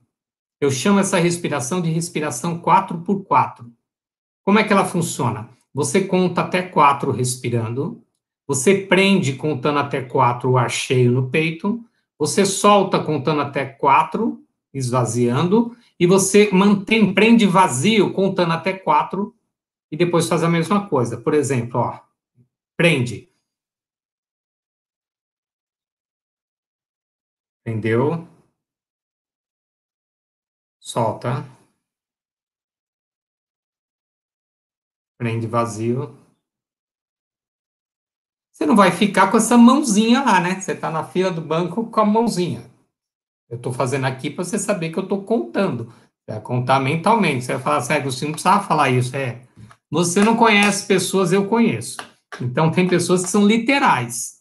Eu 0.60 0.70
chamo 0.70 1.00
essa 1.00 1.18
respiração 1.18 1.80
de 1.80 1.90
respiração 1.90 2.58
4 2.58 2.98
por 3.00 3.24
4 3.24 3.72
Como 4.42 4.58
é 4.58 4.64
que 4.64 4.72
ela 4.72 4.84
funciona? 4.84 5.48
Você 5.72 6.02
conta 6.02 6.42
até 6.42 6.60
4 6.60 7.12
respirando, 7.12 8.04
você 8.46 8.74
prende 8.74 9.34
contando 9.34 9.78
até 9.78 10.02
4 10.02 10.50
o 10.50 10.58
ar 10.58 10.70
cheio 10.70 11.12
no 11.12 11.30
peito, 11.30 11.82
você 12.20 12.44
solta 12.44 13.02
contando 13.02 13.40
até 13.40 13.64
4, 13.64 14.44
esvaziando, 14.74 15.74
e 15.98 16.06
você 16.06 16.50
mantém, 16.52 17.14
prende 17.14 17.46
vazio 17.46 18.12
contando 18.12 18.52
até 18.52 18.74
4, 18.74 19.34
e 19.90 19.96
depois 19.96 20.28
faz 20.28 20.42
a 20.42 20.48
mesma 20.48 20.86
coisa. 20.86 21.16
Por 21.18 21.32
exemplo, 21.32 21.80
ó, 21.80 21.98
prende. 22.76 23.32
Prendeu. 27.64 28.28
Solta. 30.78 31.46
Prende 35.16 35.46
vazio. 35.46 36.19
Você 38.60 38.66
não 38.66 38.76
vai 38.76 38.90
ficar 38.90 39.30
com 39.30 39.38
essa 39.38 39.56
mãozinha 39.56 40.20
lá, 40.20 40.38
né? 40.38 40.60
Você 40.60 40.72
está 40.72 40.90
na 40.90 41.02
fila 41.02 41.30
do 41.30 41.40
banco 41.40 41.86
com 41.86 41.98
a 41.98 42.04
mãozinha. 42.04 42.60
Eu 43.48 43.56
estou 43.56 43.72
fazendo 43.72 44.04
aqui 44.04 44.28
para 44.28 44.44
você 44.44 44.58
saber 44.58 44.90
que 44.90 44.98
eu 44.98 45.02
estou 45.02 45.22
contando. 45.22 45.86
Você 45.86 46.32
vai 46.32 46.40
contar 46.42 46.78
mentalmente. 46.78 47.42
Você 47.42 47.54
vai 47.54 47.62
falar 47.62 47.76
assim, 47.78 48.02
você 48.02 48.26
não 48.26 48.32
precisava 48.32 48.62
falar 48.62 48.90
isso. 48.90 49.16
É. 49.16 49.40
Você 49.90 50.22
não 50.22 50.36
conhece 50.36 50.86
pessoas, 50.86 51.32
eu 51.32 51.46
conheço. 51.46 51.96
Então, 52.38 52.70
tem 52.70 52.86
pessoas 52.86 53.22
que 53.22 53.30
são 53.30 53.46
literais. 53.46 54.40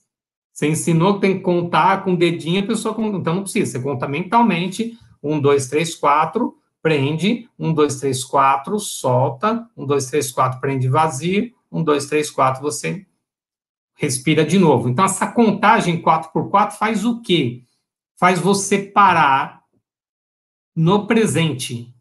Você 0.52 0.68
ensinou 0.68 1.14
que 1.14 1.22
tem 1.22 1.38
que 1.38 1.42
contar 1.42 2.04
com 2.04 2.12
o 2.12 2.18
dedinho, 2.18 2.62
a 2.62 2.68
pessoa. 2.68 2.94
Então, 3.00 3.36
não 3.36 3.44
precisa. 3.44 3.72
Você 3.72 3.80
conta 3.80 4.06
mentalmente 4.06 5.00
um, 5.24 5.40
dois, 5.40 5.70
três, 5.70 5.96
quatro, 5.96 6.58
prende, 6.82 7.48
um, 7.58 7.74
dois, 7.74 7.96
três, 8.02 8.22
quatro, 8.26 8.82
solta, 8.82 9.66
um, 9.78 9.86
dois, 9.86 10.08
três, 10.08 10.30
quatro, 10.30 10.60
prende 10.60 10.90
vazio, 10.90 11.54
um, 11.72 11.82
dois, 11.82 12.08
três, 12.08 12.30
quatro, 12.30 12.62
você 12.62 13.06
respira 14.00 14.46
de 14.46 14.58
novo. 14.58 14.88
Então, 14.88 15.04
essa 15.04 15.28
contagem 15.28 16.02
4 16.02 16.32
por 16.32 16.50
4 16.50 16.78
faz 16.78 17.04
o 17.04 17.22
quê? 17.22 17.64
Faz 18.18 18.40
você 18.40 18.80
parar 18.80 19.64
no 20.74 21.06
presente. 21.06 21.94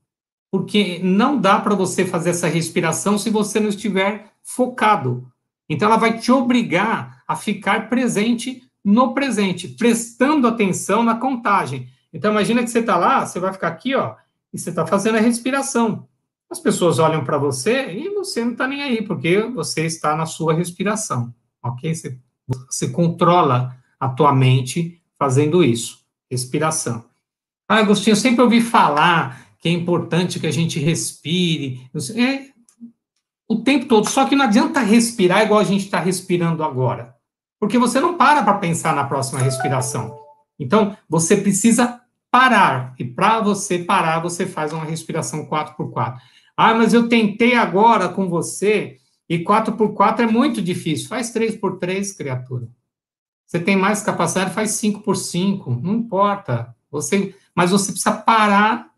Porque 0.48 1.00
não 1.02 1.38
dá 1.38 1.58
para 1.58 1.74
você 1.74 2.06
fazer 2.06 2.30
essa 2.30 2.46
respiração 2.46 3.18
se 3.18 3.30
você 3.30 3.58
não 3.58 3.68
estiver 3.68 4.30
focado. 4.44 5.26
Então, 5.68 5.88
ela 5.88 5.98
vai 5.98 6.16
te 6.16 6.30
obrigar 6.30 7.24
a 7.26 7.34
ficar 7.34 7.88
presente 7.88 8.62
no 8.84 9.12
presente, 9.12 9.66
prestando 9.66 10.46
atenção 10.46 11.02
na 11.02 11.16
contagem. 11.16 11.88
Então, 12.12 12.30
imagina 12.30 12.62
que 12.62 12.70
você 12.70 12.78
está 12.78 12.96
lá, 12.96 13.26
você 13.26 13.40
vai 13.40 13.52
ficar 13.52 13.68
aqui, 13.68 13.96
ó, 13.96 14.14
e 14.52 14.58
você 14.58 14.70
está 14.70 14.86
fazendo 14.86 15.16
a 15.16 15.20
respiração. 15.20 16.06
As 16.48 16.60
pessoas 16.60 17.00
olham 17.00 17.24
para 17.24 17.36
você 17.36 17.90
e 17.90 18.08
você 18.10 18.44
não 18.44 18.52
está 18.52 18.68
nem 18.68 18.82
aí, 18.82 19.02
porque 19.02 19.42
você 19.42 19.84
está 19.84 20.16
na 20.16 20.26
sua 20.26 20.54
respiração, 20.54 21.34
ok? 21.62 21.94
Você, 21.94 22.18
você 22.66 22.88
controla 22.88 23.76
a 23.98 24.08
tua 24.08 24.32
mente 24.32 25.00
fazendo 25.18 25.62
isso, 25.64 25.98
respiração. 26.30 27.04
Ah, 27.68 27.78
Agostinho, 27.78 28.12
eu 28.12 28.16
sempre 28.16 28.42
ouvi 28.42 28.60
falar 28.60 29.48
que 29.58 29.68
é 29.68 29.72
importante 29.72 30.38
que 30.38 30.46
a 30.46 30.52
gente 30.52 30.78
respire. 30.78 31.80
É, 32.16 32.48
o 33.48 33.56
tempo 33.56 33.86
todo, 33.86 34.08
só 34.08 34.24
que 34.24 34.36
não 34.36 34.44
adianta 34.44 34.80
respirar 34.80 35.42
igual 35.42 35.60
a 35.60 35.64
gente 35.64 35.84
está 35.84 35.98
respirando 35.98 36.62
agora, 36.62 37.14
porque 37.58 37.78
você 37.78 38.00
não 38.00 38.16
para 38.16 38.42
para 38.42 38.58
pensar 38.58 38.94
na 38.94 39.04
próxima 39.04 39.40
respiração. 39.40 40.18
Então, 40.58 40.96
você 41.08 41.36
precisa 41.36 42.00
parar. 42.30 42.94
E 42.98 43.04
para 43.04 43.40
você 43.40 43.78
parar, 43.78 44.20
você 44.20 44.46
faz 44.46 44.72
uma 44.72 44.84
respiração 44.84 45.46
4x4. 45.46 46.16
Ah, 46.56 46.74
mas 46.74 46.92
eu 46.92 47.08
tentei 47.08 47.54
agora 47.54 48.08
com 48.08 48.28
você 48.28 48.98
e 49.28 49.38
4x4 49.44 50.20
é 50.20 50.26
muito 50.26 50.62
difícil. 50.62 51.08
Faz 51.08 51.32
3x3, 51.32 52.16
criatura. 52.16 52.68
Você 53.46 53.58
tem 53.58 53.76
mais 53.76 54.02
capacidade, 54.02 54.54
faz 54.54 54.70
5x5. 54.72 55.80
Não 55.82 55.94
importa. 55.96 56.74
Você, 56.90 57.34
mas 57.54 57.70
você 57.70 57.92
precisa 57.92 58.12
parar 58.12 58.90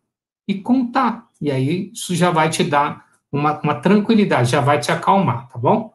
e 0.46 0.54
contar. 0.54 1.28
E 1.40 1.50
aí 1.50 1.90
isso 1.92 2.14
já 2.14 2.30
vai 2.30 2.50
te 2.50 2.62
dar 2.62 3.06
uma, 3.32 3.60
uma 3.60 3.74
tranquilidade, 3.74 4.50
já 4.50 4.60
vai 4.60 4.78
te 4.80 4.90
acalmar, 4.90 5.48
tá 5.48 5.58
bom? 5.58 5.94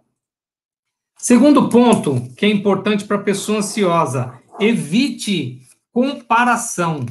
Segundo 1.17 1.69
ponto, 1.69 2.33
que 2.35 2.45
é 2.45 2.49
importante 2.49 3.05
para 3.05 3.17
a 3.17 3.23
pessoa 3.23 3.59
ansiosa, 3.59 4.39
evite 4.59 5.61
comparação. 5.91 7.05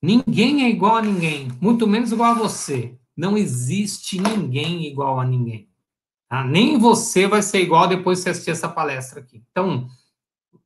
Ninguém 0.00 0.64
é 0.64 0.70
igual 0.70 0.96
a 0.96 1.02
ninguém, 1.02 1.48
muito 1.60 1.86
menos 1.86 2.12
igual 2.12 2.32
a 2.32 2.38
você. 2.38 2.94
Não 3.16 3.36
existe 3.36 4.20
ninguém 4.20 4.86
igual 4.86 5.20
a 5.20 5.24
ninguém. 5.24 5.68
Tá? 6.32 6.42
Nem 6.42 6.78
você 6.78 7.26
vai 7.26 7.42
ser 7.42 7.60
igual 7.60 7.86
depois 7.86 8.16
de 8.16 8.24
você 8.24 8.30
assistir 8.30 8.52
essa 8.52 8.66
palestra 8.66 9.20
aqui. 9.20 9.42
Então, 9.50 9.86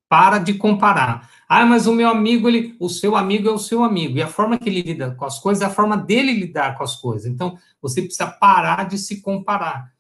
para 0.08 0.38
de 0.38 0.54
comparar. 0.54 1.28
Ah, 1.48 1.66
mas 1.66 1.88
o 1.88 1.92
meu 1.92 2.08
amigo, 2.08 2.48
ele, 2.48 2.76
o 2.78 2.88
seu 2.88 3.16
amigo 3.16 3.48
é 3.48 3.50
o 3.50 3.58
seu 3.58 3.82
amigo. 3.82 4.16
E 4.16 4.22
a 4.22 4.28
forma 4.28 4.56
que 4.58 4.68
ele 4.68 4.80
lida 4.82 5.10
com 5.16 5.24
as 5.24 5.40
coisas 5.40 5.62
é 5.62 5.66
a 5.66 5.70
forma 5.70 5.96
dele 5.96 6.32
lidar 6.32 6.78
com 6.78 6.84
as 6.84 6.94
coisas. 6.94 7.26
Então, 7.26 7.58
você 7.82 8.00
precisa 8.00 8.28
parar 8.28 8.86
de 8.86 8.96
se 8.96 9.20
comparar. 9.20 9.92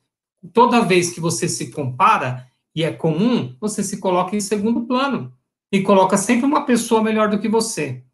Toda 0.52 0.84
vez 0.84 1.10
que 1.10 1.18
você 1.18 1.48
se 1.48 1.72
compara, 1.72 2.46
e 2.72 2.84
é 2.84 2.92
comum, 2.92 3.56
você 3.60 3.82
se 3.82 3.98
coloca 3.98 4.36
em 4.36 4.40
segundo 4.40 4.82
plano 4.82 5.32
e 5.72 5.82
coloca 5.82 6.16
sempre 6.16 6.46
uma 6.46 6.64
pessoa 6.64 7.02
melhor 7.02 7.28
do 7.28 7.40
que 7.40 7.48
você. 7.48 8.04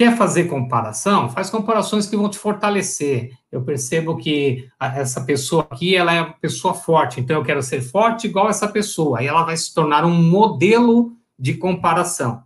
Quer 0.00 0.16
fazer 0.16 0.44
comparação? 0.44 1.28
Faz 1.28 1.50
comparações 1.50 2.06
que 2.06 2.16
vão 2.16 2.30
te 2.30 2.38
fortalecer. 2.38 3.36
Eu 3.52 3.60
percebo 3.60 4.16
que 4.16 4.66
essa 4.80 5.20
pessoa 5.20 5.68
aqui, 5.70 5.94
ela 5.94 6.14
é 6.14 6.22
uma 6.22 6.32
pessoa 6.32 6.72
forte, 6.72 7.20
então 7.20 7.36
eu 7.36 7.44
quero 7.44 7.62
ser 7.62 7.82
forte 7.82 8.26
igual 8.26 8.48
essa 8.48 8.66
pessoa. 8.66 9.18
Aí 9.18 9.26
ela 9.26 9.44
vai 9.44 9.54
se 9.58 9.74
tornar 9.74 10.06
um 10.06 10.14
modelo 10.14 11.12
de 11.38 11.52
comparação. 11.52 12.42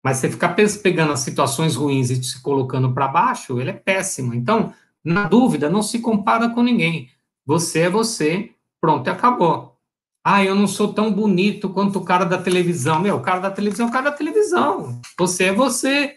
Mas 0.00 0.18
você 0.18 0.30
ficar 0.30 0.54
pegando 0.80 1.12
as 1.12 1.18
situações 1.18 1.74
ruins 1.74 2.08
e 2.08 2.22
se 2.22 2.40
colocando 2.40 2.94
para 2.94 3.08
baixo, 3.08 3.60
ele 3.60 3.70
é 3.70 3.72
péssimo. 3.72 4.32
Então, 4.32 4.72
na 5.04 5.26
dúvida, 5.26 5.68
não 5.68 5.82
se 5.82 5.98
compara 5.98 6.50
com 6.50 6.62
ninguém. 6.62 7.10
Você 7.44 7.80
é 7.80 7.90
você, 7.90 8.52
pronto, 8.80 9.10
acabou. 9.10 9.76
Ah, 10.22 10.44
eu 10.44 10.54
não 10.54 10.68
sou 10.68 10.92
tão 10.92 11.12
bonito 11.12 11.68
quanto 11.70 11.98
o 11.98 12.04
cara 12.04 12.24
da 12.24 12.38
televisão. 12.38 13.00
Meu, 13.00 13.16
o 13.16 13.22
cara 13.22 13.40
da 13.40 13.50
televisão 13.50 13.86
é 13.86 13.88
o 13.88 13.92
cara 13.92 14.10
da 14.12 14.16
televisão. 14.16 15.00
Você 15.18 15.46
é 15.46 15.52
você. 15.52 16.14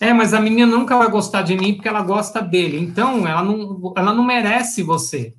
É, 0.00 0.12
mas 0.12 0.32
a 0.32 0.40
menina 0.40 0.76
nunca 0.76 0.96
vai 0.96 1.10
gostar 1.10 1.42
de 1.42 1.56
mim 1.56 1.74
porque 1.74 1.88
ela 1.88 2.02
gosta 2.02 2.40
dele. 2.40 2.78
Então, 2.78 3.26
ela 3.26 3.42
não, 3.42 3.92
ela 3.96 4.12
não 4.12 4.24
merece 4.24 4.82
você. 4.82 5.34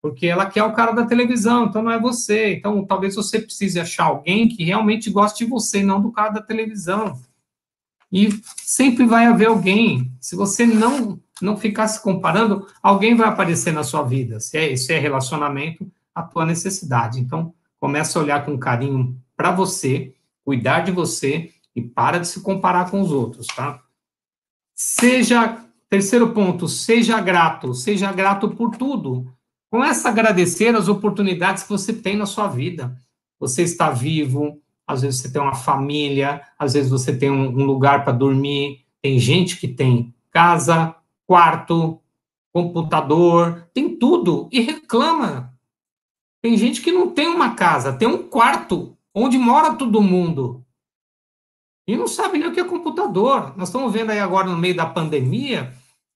Porque 0.00 0.26
ela 0.26 0.46
quer 0.46 0.62
o 0.64 0.72
cara 0.72 0.92
da 0.92 1.04
televisão, 1.04 1.66
então 1.66 1.82
não 1.82 1.92
é 1.92 2.00
você. 2.00 2.54
Então, 2.54 2.84
talvez 2.86 3.14
você 3.14 3.38
precise 3.38 3.78
achar 3.78 4.04
alguém 4.04 4.48
que 4.48 4.64
realmente 4.64 5.10
goste 5.10 5.44
de 5.44 5.50
você, 5.50 5.82
não 5.82 6.00
do 6.00 6.10
cara 6.10 6.30
da 6.30 6.40
televisão. 6.40 7.20
E 8.10 8.30
sempre 8.56 9.04
vai 9.04 9.26
haver 9.26 9.48
alguém. 9.48 10.10
Se 10.20 10.34
você 10.34 10.66
não 10.66 11.20
não 11.40 11.56
ficar 11.56 11.88
se 11.88 12.02
comparando, 12.02 12.66
alguém 12.82 13.14
vai 13.14 13.26
aparecer 13.26 13.72
na 13.72 13.82
sua 13.82 14.02
vida. 14.02 14.40
Se 14.40 14.58
é, 14.58 14.76
se 14.76 14.92
é 14.92 14.98
relacionamento, 14.98 15.90
a 16.14 16.22
tua 16.22 16.44
necessidade. 16.44 17.18
Então, 17.18 17.54
começa 17.78 18.18
a 18.18 18.22
olhar 18.22 18.44
com 18.44 18.58
carinho 18.58 19.18
para 19.34 19.50
você, 19.50 20.12
cuidar 20.44 20.80
de 20.80 20.92
você 20.92 21.50
e 21.74 21.82
para 21.82 22.18
de 22.18 22.28
se 22.28 22.40
comparar 22.40 22.90
com 22.90 23.00
os 23.00 23.12
outros, 23.12 23.46
tá? 23.46 23.82
Seja, 24.74 25.64
terceiro 25.88 26.32
ponto, 26.32 26.68
seja 26.68 27.20
grato, 27.20 27.74
seja 27.74 28.12
grato 28.12 28.50
por 28.50 28.76
tudo. 28.76 29.26
Começa 29.70 30.08
a 30.08 30.10
agradecer 30.10 30.74
as 30.74 30.88
oportunidades 30.88 31.62
que 31.62 31.68
você 31.68 31.92
tem 31.92 32.16
na 32.16 32.26
sua 32.26 32.48
vida. 32.48 32.96
Você 33.38 33.62
está 33.62 33.90
vivo, 33.90 34.60
às 34.86 35.02
vezes 35.02 35.20
você 35.20 35.30
tem 35.30 35.40
uma 35.40 35.54
família, 35.54 36.42
às 36.58 36.72
vezes 36.72 36.90
você 36.90 37.16
tem 37.16 37.30
um, 37.30 37.48
um 37.48 37.64
lugar 37.64 38.04
para 38.04 38.12
dormir. 38.12 38.84
Tem 39.00 39.18
gente 39.18 39.58
que 39.58 39.68
tem 39.68 40.14
casa, 40.30 40.94
quarto, 41.26 42.00
computador, 42.52 43.68
tem 43.72 43.96
tudo 43.96 44.48
e 44.50 44.60
reclama 44.60 45.54
Tem 46.42 46.56
gente 46.56 46.82
que 46.82 46.90
não 46.90 47.10
tem 47.10 47.28
uma 47.28 47.54
casa, 47.54 47.92
tem 47.92 48.08
um 48.08 48.22
quarto 48.28 48.96
onde 49.14 49.38
mora 49.38 49.74
todo 49.74 50.02
mundo. 50.02 50.64
E 51.90 51.96
não 51.96 52.06
sabe 52.06 52.38
nem 52.38 52.46
o 52.46 52.52
que 52.52 52.60
é 52.60 52.64
computador. 52.64 53.52
Nós 53.56 53.68
estamos 53.68 53.92
vendo 53.92 54.10
aí 54.10 54.20
agora, 54.20 54.48
no 54.48 54.56
meio 54.56 54.76
da 54.76 54.86
pandemia, 54.86 55.74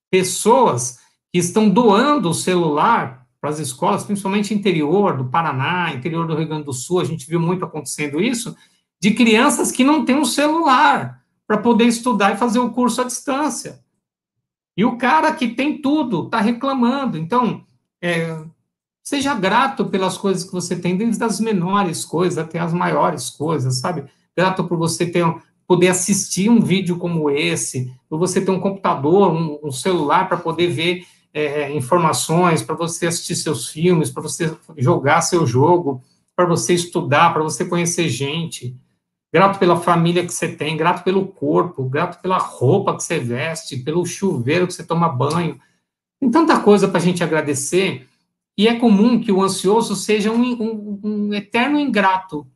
pessoas 0.09 1.01
que 1.33 1.39
estão 1.41 1.69
doando 1.69 2.31
o 2.31 2.35
celular 2.35 3.27
para 3.41 3.51
as 3.51 3.59
escolas, 3.59 4.05
principalmente 4.05 4.55
interior 4.55 5.17
do 5.17 5.25
Paraná, 5.25 5.93
interior 5.93 6.29
do 6.29 6.37
Rio 6.37 6.47
Grande 6.47 6.65
do 6.65 6.73
Sul, 6.73 7.01
a 7.01 7.05
gente 7.05 7.27
viu 7.27 7.41
muito 7.41 7.65
acontecendo 7.65 8.21
isso, 8.21 8.57
de 9.01 9.11
crianças 9.11 9.73
que 9.73 9.83
não 9.83 10.05
têm 10.05 10.17
um 10.17 10.25
celular 10.25 11.21
para 11.45 11.59
poder 11.59 11.87
estudar 11.87 12.33
e 12.33 12.39
fazer 12.39 12.61
o 12.61 12.71
curso 12.71 13.01
à 13.01 13.05
distância. 13.05 13.81
E 14.77 14.85
o 14.85 14.97
cara 14.97 15.35
que 15.35 15.49
tem 15.49 15.83
tudo 15.83 16.27
está 16.27 16.41
reclamando. 16.41 17.19
Então, 17.19 17.67
é, 18.01 18.41
seja 19.03 19.35
grato 19.35 19.87
pelas 19.87 20.17
coisas 20.17 20.45
que 20.45 20.53
você 20.53 20.77
tem, 20.77 20.97
desde 20.97 21.23
as 21.25 21.41
menores 21.41 22.05
coisas 22.05 22.39
até 22.39 22.61
as 22.61 22.73
maiores 22.73 23.29
coisas, 23.29 23.81
sabe? 23.81 24.05
Grato 24.37 24.63
por 24.65 24.79
você 24.79 25.05
ter 25.05 25.25
poder 25.67 25.89
assistir 25.89 26.51
um 26.51 26.61
vídeo 26.61 26.99
como 26.99 27.31
esse, 27.31 27.93
por 28.09 28.19
você 28.19 28.41
ter 28.41 28.51
um 28.51 28.61
computador, 28.61 29.33
um, 29.33 29.59
um 29.63 29.73
celular 29.73 30.29
para 30.29 30.37
poder 30.37 30.69
ver 30.69 31.07
é, 31.33 31.73
informações, 31.73 32.63
para 32.63 32.75
você 32.75 33.07
assistir 33.07 33.37
seus 33.37 33.69
filmes, 33.69 34.11
para 34.11 34.23
você 34.23 34.57
jogar 34.77 35.21
seu 35.21 35.47
jogo, 35.47 36.03
para 36.37 36.47
você 36.47 36.75
estudar, 36.75 37.33
para 37.33 37.43
você 37.43 37.65
conhecer 37.65 38.09
gente. 38.09 38.77
Grato 39.33 39.59
pela 39.59 39.77
família 39.77 40.25
que 40.25 40.33
você 40.33 40.49
tem, 40.49 40.77
grato 40.77 41.03
pelo 41.03 41.27
corpo, 41.27 41.89
grato 41.89 42.23
pela 42.23 42.39
roupa 42.39 42.97
que 42.97 43.03
você 43.03 43.19
veste, 43.19 43.79
pelo 43.79 44.07
chuveiro 44.07 44.67
que 44.67 44.75
você 44.75 44.85
toma 44.85 45.09
banho. 45.09 45.59
Tem 46.21 46.31
tanta 46.31 46.61
coisa 46.61 46.87
para 46.87 46.99
a 46.99 47.03
gente 47.03 47.25
agradecer, 47.25 48.07
e 48.57 48.69
é 48.69 48.79
comum 48.79 49.21
que 49.21 49.33
o 49.33 49.43
ansioso 49.43 49.97
seja 49.97 50.31
um, 50.31 50.41
um, 50.41 51.01
um 51.03 51.35
eterno 51.35 51.81
ingrato, 51.81 52.47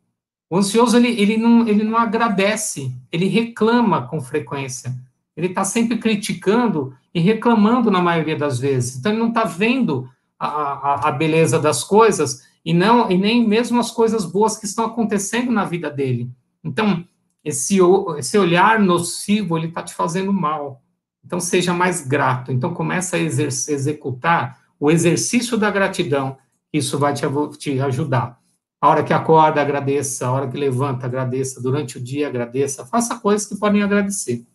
o 0.51 0.57
ansioso, 0.57 0.97
ele, 0.97 1.09
ele, 1.21 1.37
não, 1.37 1.69
ele 1.69 1.85
não 1.85 1.97
agradece, 1.97 2.95
ele 3.13 3.27
reclama 3.27 4.07
com 4.07 4.21
frequência. 4.21 4.95
Ele 5.37 5.49
está 5.49 5.63
sempre 5.63 5.99
criticando 5.99 6.97
e 7.15 7.21
reclamando 7.21 7.91
na 7.91 8.01
maioria 8.01 8.37
das 8.37 8.59
vezes. 8.59 8.97
Então, 8.97 9.13
ele 9.13 9.21
não 9.21 9.29
está 9.29 9.45
vendo 9.45 10.09
a, 10.39 10.47
a, 10.47 11.09
a, 11.09 11.13
beleza 11.13 11.59
das 11.59 11.85
coisas 11.85 12.43
e, 12.65 12.73
não, 12.73 13.11
e 13.11 13.19
nem 13.19 13.47
mesmo 13.47 13.79
as 13.79 13.91
coisas 13.91 14.25
boas 14.25 14.57
que 14.57 14.65
estão 14.65 14.87
acontecendo 14.87 15.53
na 15.53 15.65
vida 15.65 15.91
dele. 15.91 16.31
Então, 16.65 17.05
esse, 17.45 17.79
esse 18.19 18.39
olhar 18.39 18.81
nocivo, 18.81 19.57
ele 19.57 19.69
está 19.69 19.83
te 19.83 19.95
fazendo 19.95 20.33
mal. 20.33 20.83
Então, 21.25 21.39
seja 21.39 21.75
mais 21.75 22.07
grato. 22.07 22.51
Então, 22.51 22.73
começa 22.73 23.17
a 23.17 23.21
executar 23.21 24.61
o 24.81 24.91
exercício 24.91 25.59
da 25.59 25.71
gratidão, 25.71 26.39
isso 26.73 26.99
vai 26.99 27.13
te, 27.13 27.23
te 27.59 27.81
ajudar. 27.81 28.39
A 28.81 28.89
hora 28.89 29.03
que 29.03 29.13
acorda, 29.13 29.61
agradeça. 29.61 30.27
A 30.27 30.33
hora 30.33 30.49
que 30.49 30.57
levanta, 30.57 31.07
agradeça. 31.07 31.61
Durante 31.61 31.99
o 31.99 32.01
dia, 32.01 32.29
agradeça. 32.29 32.87
Faça 32.87 33.19
coisas 33.19 33.47
que 33.47 33.57
podem 33.57 33.83
agradecer. 33.83 34.47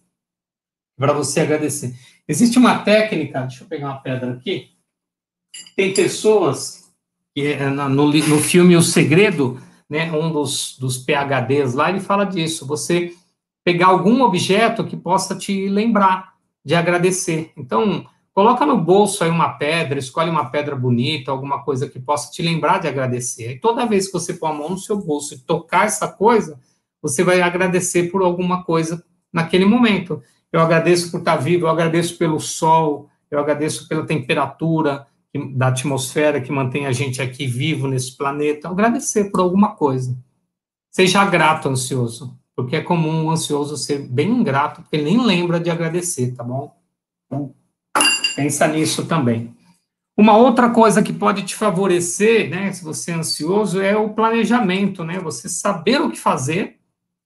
Para 0.97 1.13
você 1.13 1.41
agradecer. 1.41 1.93
Existe 2.27 2.57
uma 2.57 2.79
técnica, 2.79 3.41
deixa 3.41 3.63
eu 3.63 3.67
pegar 3.67 3.87
uma 3.87 3.99
pedra 3.99 4.33
aqui. 4.33 4.71
Tem 5.75 5.93
pessoas 5.93 6.93
que 7.35 7.47
é, 7.47 7.69
no, 7.69 7.89
no 7.89 8.39
filme 8.39 8.77
O 8.77 8.81
Segredo, 8.81 9.61
né, 9.89 10.11
um 10.11 10.31
dos, 10.31 10.77
dos 10.77 10.97
PHDs 10.97 11.73
lá, 11.73 11.89
ele 11.89 11.99
fala 11.99 12.25
disso. 12.25 12.65
Você 12.65 13.13
pegar 13.63 13.87
algum 13.87 14.21
objeto 14.21 14.85
que 14.85 14.95
possa 14.95 15.35
te 15.35 15.67
lembrar 15.67 16.33
de 16.63 16.75
agradecer. 16.75 17.51
Então, 17.57 18.05
Coloca 18.33 18.65
no 18.65 18.77
bolso 18.77 19.23
aí 19.23 19.29
uma 19.29 19.49
pedra, 19.49 19.99
escolhe 19.99 20.29
uma 20.29 20.49
pedra 20.49 20.75
bonita, 20.75 21.29
alguma 21.29 21.63
coisa 21.63 21.87
que 21.87 21.99
possa 21.99 22.31
te 22.31 22.41
lembrar 22.41 22.79
de 22.79 22.87
agradecer. 22.87 23.51
E 23.51 23.59
toda 23.59 23.85
vez 23.85 24.07
que 24.07 24.13
você 24.13 24.33
pôr 24.33 24.47
a 24.47 24.53
mão 24.53 24.69
no 24.69 24.77
seu 24.77 24.97
bolso 24.97 25.35
e 25.35 25.37
tocar 25.37 25.85
essa 25.85 26.07
coisa, 26.07 26.59
você 26.99 27.23
vai 27.23 27.41
agradecer 27.41 28.09
por 28.11 28.23
alguma 28.23 28.63
coisa 28.63 29.03
naquele 29.31 29.65
momento. 29.65 30.21
Eu 30.51 30.61
agradeço 30.61 31.11
por 31.11 31.19
estar 31.19 31.35
vivo, 31.35 31.65
eu 31.65 31.69
agradeço 31.69 32.17
pelo 32.17 32.39
sol, 32.39 33.07
eu 33.29 33.39
agradeço 33.39 33.87
pela 33.87 34.05
temperatura 34.05 35.05
da 35.55 35.67
atmosfera 35.67 36.41
que 36.41 36.51
mantém 36.51 36.87
a 36.87 36.91
gente 36.91 37.21
aqui 37.21 37.45
vivo 37.45 37.87
nesse 37.87 38.15
planeta. 38.17 38.67
Agradecer 38.67 39.31
por 39.31 39.41
alguma 39.41 39.75
coisa. 39.75 40.17
Seja 40.91 41.25
grato, 41.25 41.69
ansioso, 41.69 42.37
porque 42.55 42.75
é 42.75 42.81
comum 42.81 43.25
o 43.25 43.31
ansioso 43.31 43.77
ser 43.77 43.99
bem 44.07 44.29
ingrato, 44.29 44.81
porque 44.81 44.95
ele 44.95 45.05
nem 45.05 45.23
lembra 45.23 45.59
de 45.59 45.69
agradecer, 45.69 46.33
tá 46.35 46.43
bom? 46.43 46.75
Pensa 48.35 48.67
nisso 48.67 49.05
também. 49.05 49.53
Uma 50.15 50.37
outra 50.37 50.69
coisa 50.69 51.01
que 51.01 51.11
pode 51.11 51.43
te 51.43 51.55
favorecer, 51.55 52.49
né, 52.49 52.71
se 52.71 52.83
você 52.83 53.11
é 53.11 53.15
ansioso, 53.15 53.81
é 53.81 53.97
o 53.97 54.09
planejamento, 54.09 55.03
né? 55.03 55.19
Você 55.19 55.49
saber 55.49 55.99
o 56.01 56.11
que 56.11 56.19
fazer, 56.19 56.77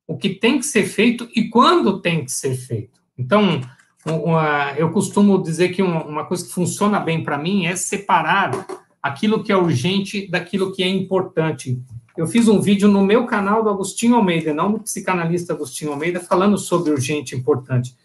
o 0.07 0.17
que 0.17 0.29
tem 0.29 0.57
que 0.57 0.65
ser 0.65 0.85
feito 0.85 1.27
e 1.35 1.49
quando 1.49 2.01
tem 2.01 2.23
que 2.23 2.31
ser 2.31 2.55
feito. 2.55 3.01
Então, 3.17 3.61
uma, 4.05 4.73
eu 4.77 4.89
costumo 4.91 5.41
dizer 5.41 5.69
que 5.69 5.81
uma, 5.81 6.03
uma 6.05 6.25
coisa 6.25 6.45
que 6.45 6.53
funciona 6.53 6.97
bem 6.97 7.23
para 7.23 7.37
mim 7.37 7.65
é 7.65 7.75
separar 7.75 8.65
aquilo 9.03 9.43
que 9.43 9.51
é 9.51 9.57
urgente 9.57 10.27
daquilo 10.29 10.71
que 10.71 10.81
é 10.81 10.87
importante. 10.87 11.81
Eu 12.15 12.25
fiz 12.25 12.47
um 12.47 12.61
vídeo 12.61 12.87
no 12.87 13.03
meu 13.03 13.25
canal 13.25 13.61
do 13.61 13.69
Agostinho 13.69 14.15
Almeida, 14.15 14.53
não 14.53 14.71
do 14.71 14.79
psicanalista 14.79 15.53
Agostinho 15.53 15.91
Almeida, 15.91 16.21
falando 16.21 16.57
sobre 16.57 16.91
urgente 16.91 17.35
e 17.35 17.37
importante. 17.37 17.95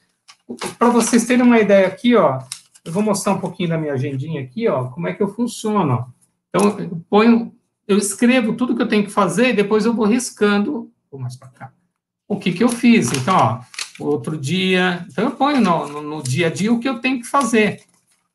Para 0.76 0.90
vocês 0.90 1.24
terem 1.24 1.44
uma 1.44 1.60
ideia 1.60 1.86
aqui, 1.86 2.14
ó, 2.16 2.40
eu 2.85 2.92
vou 2.92 3.03
mostrar 3.03 3.33
um 3.33 3.40
pouquinho 3.40 3.68
da 3.68 3.79
minha 3.79 3.92
agendinha 3.92 4.42
aqui, 4.42 4.68
ó, 4.68 4.88
como 4.88 5.07
é 5.09 5.12
que 5.12 5.23
eu 5.23 5.29
funciono. 5.29 6.12
Então, 6.49 6.79
eu 6.79 7.03
ponho, 7.09 7.55
eu 7.87 7.97
escrevo 7.97 8.55
tudo 8.55 8.75
que 8.75 8.83
eu 8.83 8.88
tenho 8.88 9.05
que 9.05 9.11
fazer 9.11 9.51
e 9.51 9.57
depois 9.57 9.85
eu 9.85 9.95
vou 9.95 10.07
riscando, 10.07 10.90
vou 11.11 11.21
mais 11.21 11.37
para 11.37 11.49
cá, 11.49 11.73
o 12.29 12.38
que 12.38 12.53
que 12.53 12.64
eu 12.64 12.68
fiz. 12.68 13.12
Então, 13.12 13.37
ó, 13.37 13.61
outro 14.01 14.37
dia, 14.37 15.07
então 15.11 15.25
eu 15.25 15.31
ponho 15.33 15.61
no, 15.61 15.87
no, 15.88 16.03
no 16.03 16.23
dia 16.23 16.49
a 16.49 16.51
dia 16.51 16.73
o 16.73 16.81
que 16.81 16.88
eu 16.88 17.01
tenho 17.01 17.21
que 17.21 17.27
fazer. 17.27 17.83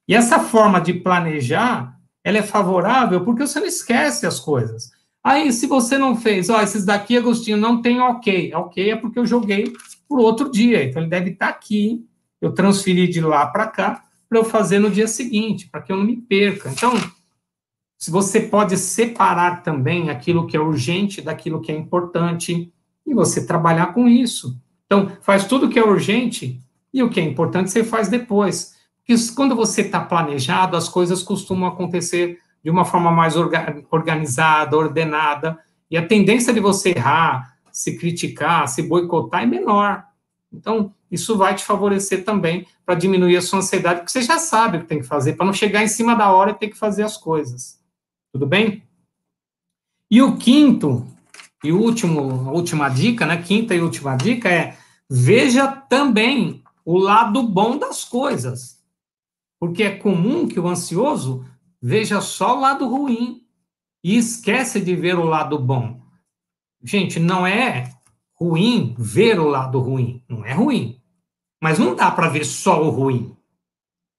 E 0.08 0.16
essa 0.16 0.40
forma 0.40 0.80
de 0.80 0.94
planejar, 0.94 1.98
ela 2.24 2.38
é 2.38 2.44
favorável 2.44 3.24
porque 3.24 3.46
você 3.46 3.60
não 3.60 3.68
esquece 3.68 4.26
as 4.26 4.40
coisas. 4.40 4.92
Aí, 5.22 5.52
se 5.52 5.68
você 5.68 5.98
não 5.98 6.16
fez, 6.16 6.50
ó, 6.50 6.62
esses 6.62 6.86
daqui, 6.86 7.18
Agostinho, 7.18 7.58
não 7.58 7.82
tem 7.82 8.00
ok. 8.00 8.54
Ok 8.54 8.92
é 8.92 8.96
porque 8.96 9.20
eu 9.20 9.26
joguei 9.26 9.74
por 10.08 10.20
outro 10.20 10.50
dia, 10.50 10.86
então 10.86 11.02
ele 11.02 11.10
deve 11.10 11.32
estar 11.32 11.50
aqui, 11.50 12.06
eu 12.40 12.54
transferi 12.54 13.10
de 13.10 13.20
lá 13.20 13.46
para 13.46 13.68
cá, 13.68 14.04
para 14.30 14.40
eu 14.40 14.44
fazer 14.44 14.80
no 14.80 14.90
dia 14.90 15.08
seguinte, 15.08 15.68
para 15.70 15.82
que 15.82 15.92
eu 15.92 15.98
não 15.98 16.04
me 16.04 16.18
perca. 16.18 16.70
Então, 16.70 16.94
se 17.98 18.12
você 18.12 18.42
pode 18.42 18.78
separar 18.78 19.64
também 19.64 20.10
aquilo 20.10 20.46
que 20.46 20.56
é 20.56 20.60
urgente 20.60 21.22
daquilo 21.22 21.62
que 21.62 21.72
é 21.72 21.76
importante 21.76 22.72
e 23.06 23.14
você 23.14 23.46
trabalhar 23.46 23.88
com 23.94 24.08
isso. 24.08 24.60
Então, 24.86 25.12
faz 25.22 25.46
tudo 25.46 25.70
que 25.70 25.80
é 25.80 25.84
urgente 25.84 26.60
e 26.94 27.02
o 27.02 27.10
que 27.10 27.20
é 27.20 27.24
importante 27.24 27.72
você 27.72 27.84
faz 27.84 28.08
depois. 28.08 28.76
Porque 28.98 29.16
quando 29.34 29.56
você 29.56 29.82
está 29.82 30.02
planejado, 30.02 30.76
as 30.76 30.90
coisas 30.90 31.24
costumam 31.24 31.70
acontecer 31.70 32.40
de 32.64 32.70
uma 32.70 32.84
forma 32.84 33.12
mais 33.12 33.38
orga 33.38 33.84
organizada, 33.90 34.76
ordenada, 34.76 35.58
e 35.90 35.98
a 35.98 36.06
tendência 36.06 36.54
de 36.54 36.60
você 36.60 36.90
errar, 36.90 37.58
se 37.72 37.98
criticar, 37.98 38.68
se 38.68 38.82
boicotar 38.82 39.44
é 39.44 39.46
menor. 39.46 40.04
Então, 40.52 40.94
isso 41.12 41.38
vai 41.38 41.56
te 41.56 41.64
favorecer 41.64 42.24
também 42.24 42.68
para 42.86 42.96
diminuir 42.96 43.38
a 43.38 43.42
sua 43.42 43.60
ansiedade, 43.60 44.00
porque 44.00 44.12
você 44.12 44.22
já 44.22 44.38
sabe 44.38 44.78
o 44.78 44.82
que 44.82 44.88
tem 44.88 45.00
que 45.00 45.06
fazer, 45.06 45.34
para 45.34 45.46
não 45.46 45.54
chegar 45.54 45.84
em 45.84 45.88
cima 45.88 46.16
da 46.16 46.32
hora 46.32 46.52
e 46.52 46.56
ter 46.56 46.68
que 46.70 46.78
fazer 46.78 47.04
as 47.04 47.18
coisas. 47.18 47.82
Tudo 48.34 48.46
bem? 48.46 48.84
E 50.10 50.22
o 50.22 50.38
quinto 50.38 51.06
e 51.64 51.72
último, 51.72 52.50
a 52.50 52.52
última 52.52 52.90
dica, 52.90 53.26
né? 53.26 53.42
Quinta 53.42 53.74
e 53.74 53.82
última 53.82 54.16
dica 54.16 54.50
é 54.50 54.78
veja 55.10 55.68
também 55.68 56.64
o 56.86 56.98
lado 56.98 57.44
bom 57.44 57.78
das 57.78 58.04
coisas. 58.04 58.82
Porque 59.60 59.84
é 59.84 59.98
comum 59.98 60.48
que 60.48 60.60
o 60.60 60.68
ansioso 60.68 61.46
veja 61.82 62.22
só 62.22 62.56
o 62.56 62.62
lado 62.62 62.88
ruim 62.88 63.46
e 64.04 64.16
esquece 64.16 64.80
de 64.80 64.96
ver 64.96 65.18
o 65.18 65.26
lado 65.26 65.58
bom. 65.58 66.00
Gente, 66.84 67.20
não 67.20 67.46
é 67.46 67.97
ruim 68.40 68.96
ver 68.98 69.40
o 69.40 69.48
lado 69.48 69.80
ruim. 69.80 70.24
Não 70.28 70.46
é 70.46 70.54
ruim. 70.54 71.02
Mas 71.62 71.80
não 71.80 71.96
dá 71.96 72.12
para 72.12 72.30
ver 72.30 72.46
só 72.46 72.84
o 72.84 72.90
ruim. 72.90 73.36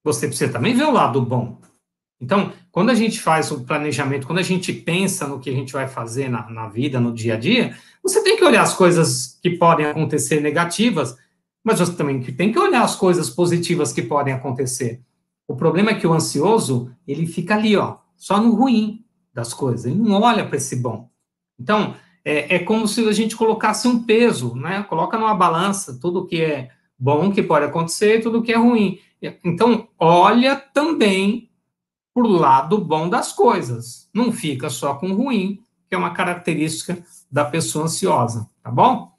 Você 0.05 0.27
precisa 0.27 0.53
também 0.53 0.75
ver 0.75 0.85
o 0.85 0.93
lado 0.93 1.21
bom. 1.23 1.61
Então, 2.21 2.53
quando 2.73 2.91
a 2.91 2.95
gente 2.95 3.21
faz 3.21 3.51
o 3.53 3.65
planejamento, 3.65 4.27
quando 4.27 4.41
a 4.41 4.43
gente 4.43 4.73
pensa 4.73 5.27
no 5.27 5.39
que 5.39 5.51
a 5.51 5.53
gente 5.53 5.73
vai 5.73 5.87
fazer 5.87 6.29
na, 6.29 6.51
na 6.51 6.69
vida, 6.69 6.99
no 6.99 7.15
dia 7.15 7.35
a 7.35 7.39
dia, 7.39 7.77
você 8.03 8.23
tem 8.23 8.37
que 8.37 8.45
olhar 8.45 8.63
as 8.63 8.75
coisas 8.75 9.39
que 9.41 9.51
podem 9.51 9.87
acontecer 9.87 10.41
negativas, 10.41 11.17
mas 11.63 11.79
você 11.79 11.93
também 11.93 12.21
tem 12.21 12.51
que 12.51 12.59
olhar 12.59 12.83
as 12.83 12.97
coisas 12.97 13.31
positivas 13.31 13.93
que 13.93 14.03
podem 14.03 14.35
acontecer. 14.35 15.01
O 15.47 15.55
problema 15.55 15.91
é 15.91 15.95
que 15.95 16.07
o 16.07 16.13
ansioso, 16.13 16.91
ele 17.07 17.27
fica 17.27 17.55
ali, 17.55 17.77
ó, 17.77 17.99
só 18.17 18.41
no 18.41 18.55
ruim 18.55 19.05
das 19.33 19.55
coisas, 19.55 19.87
ele 19.87 19.97
não 19.97 20.21
olha 20.21 20.45
para 20.47 20.57
esse 20.57 20.77
bom. 20.77 21.09
Então, 21.59 21.95
é, 22.29 22.57
é 22.57 22.59
como 22.59 22.87
se 22.87 23.09
a 23.09 23.13
gente 23.13 23.35
colocasse 23.35 23.89
um 23.89 24.05
peso, 24.05 24.55
né? 24.55 24.83
Coloca 24.83 25.17
numa 25.17 25.35
balança 25.35 25.99
tudo 25.99 26.27
que 26.27 26.43
é 26.43 26.71
bom 26.99 27.33
que 27.33 27.43
pode 27.43 27.65
acontecer 27.65 28.19
e 28.19 28.21
tudo 28.21 28.43
que 28.43 28.53
é 28.53 28.57
ruim. 28.57 29.01
Então, 29.43 29.89
olha 29.99 30.55
também 30.55 31.49
o 32.15 32.21
lado 32.21 32.77
bom 32.77 33.09
das 33.09 33.33
coisas. 33.33 34.11
Não 34.13 34.31
fica 34.31 34.69
só 34.69 34.95
com 34.95 35.11
o 35.11 35.17
ruim, 35.17 35.61
que 35.89 35.95
é 35.95 35.99
uma 35.99 36.11
característica 36.11 37.03
da 37.33 37.47
pessoa 37.47 37.87
ansiosa, 37.87 38.47
tá 38.63 38.71
bom? 38.71 39.11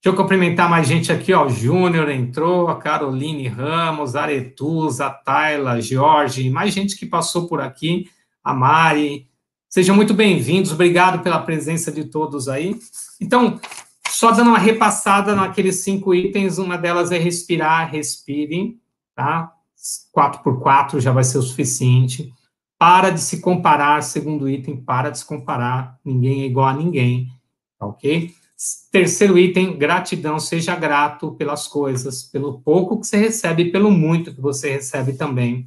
Deixa 0.00 0.16
eu 0.16 0.16
cumprimentar 0.16 0.70
mais 0.70 0.86
gente 0.86 1.10
aqui, 1.10 1.32
ó. 1.32 1.46
O 1.46 1.50
Júnior 1.50 2.08
entrou, 2.08 2.68
a 2.68 2.76
Caroline 2.76 3.48
Ramos, 3.48 4.14
a 4.14 4.22
Aretusa, 4.22 5.06
a 5.06 5.10
Tayla, 5.10 5.80
Jorge, 5.80 6.48
mais 6.50 6.72
gente 6.72 6.96
que 6.96 7.04
passou 7.04 7.48
por 7.48 7.60
aqui, 7.60 8.08
a 8.44 8.54
Mari. 8.54 9.28
Sejam 9.74 9.96
muito 9.96 10.12
bem-vindos, 10.12 10.70
obrigado 10.70 11.22
pela 11.22 11.40
presença 11.40 11.90
de 11.90 12.04
todos 12.04 12.46
aí. 12.46 12.78
Então, 13.18 13.58
só 14.06 14.30
dando 14.30 14.48
uma 14.48 14.58
repassada 14.58 15.34
naqueles 15.34 15.76
cinco 15.76 16.14
itens, 16.14 16.58
uma 16.58 16.76
delas 16.76 17.10
é 17.10 17.16
respirar, 17.16 17.90
respire, 17.90 18.78
tá? 19.14 19.50
4 20.12 20.42
por 20.42 20.60
4 20.60 21.00
já 21.00 21.10
vai 21.10 21.24
ser 21.24 21.38
o 21.38 21.42
suficiente. 21.42 22.30
Para 22.78 23.08
de 23.08 23.20
se 23.22 23.40
comparar, 23.40 24.02
segundo 24.02 24.46
item, 24.46 24.76
para 24.76 25.08
de 25.08 25.20
se 25.20 25.24
comparar, 25.24 25.98
ninguém 26.04 26.42
é 26.42 26.44
igual 26.44 26.66
a 26.66 26.74
ninguém, 26.74 27.28
tá 27.78 27.86
ok? 27.86 28.30
Terceiro 28.90 29.38
item, 29.38 29.78
gratidão, 29.78 30.38
seja 30.38 30.76
grato 30.76 31.32
pelas 31.32 31.66
coisas, 31.66 32.22
pelo 32.22 32.60
pouco 32.60 33.00
que 33.00 33.06
você 33.06 33.16
recebe, 33.16 33.72
pelo 33.72 33.90
muito 33.90 34.34
que 34.34 34.40
você 34.42 34.70
recebe 34.70 35.14
também. 35.14 35.66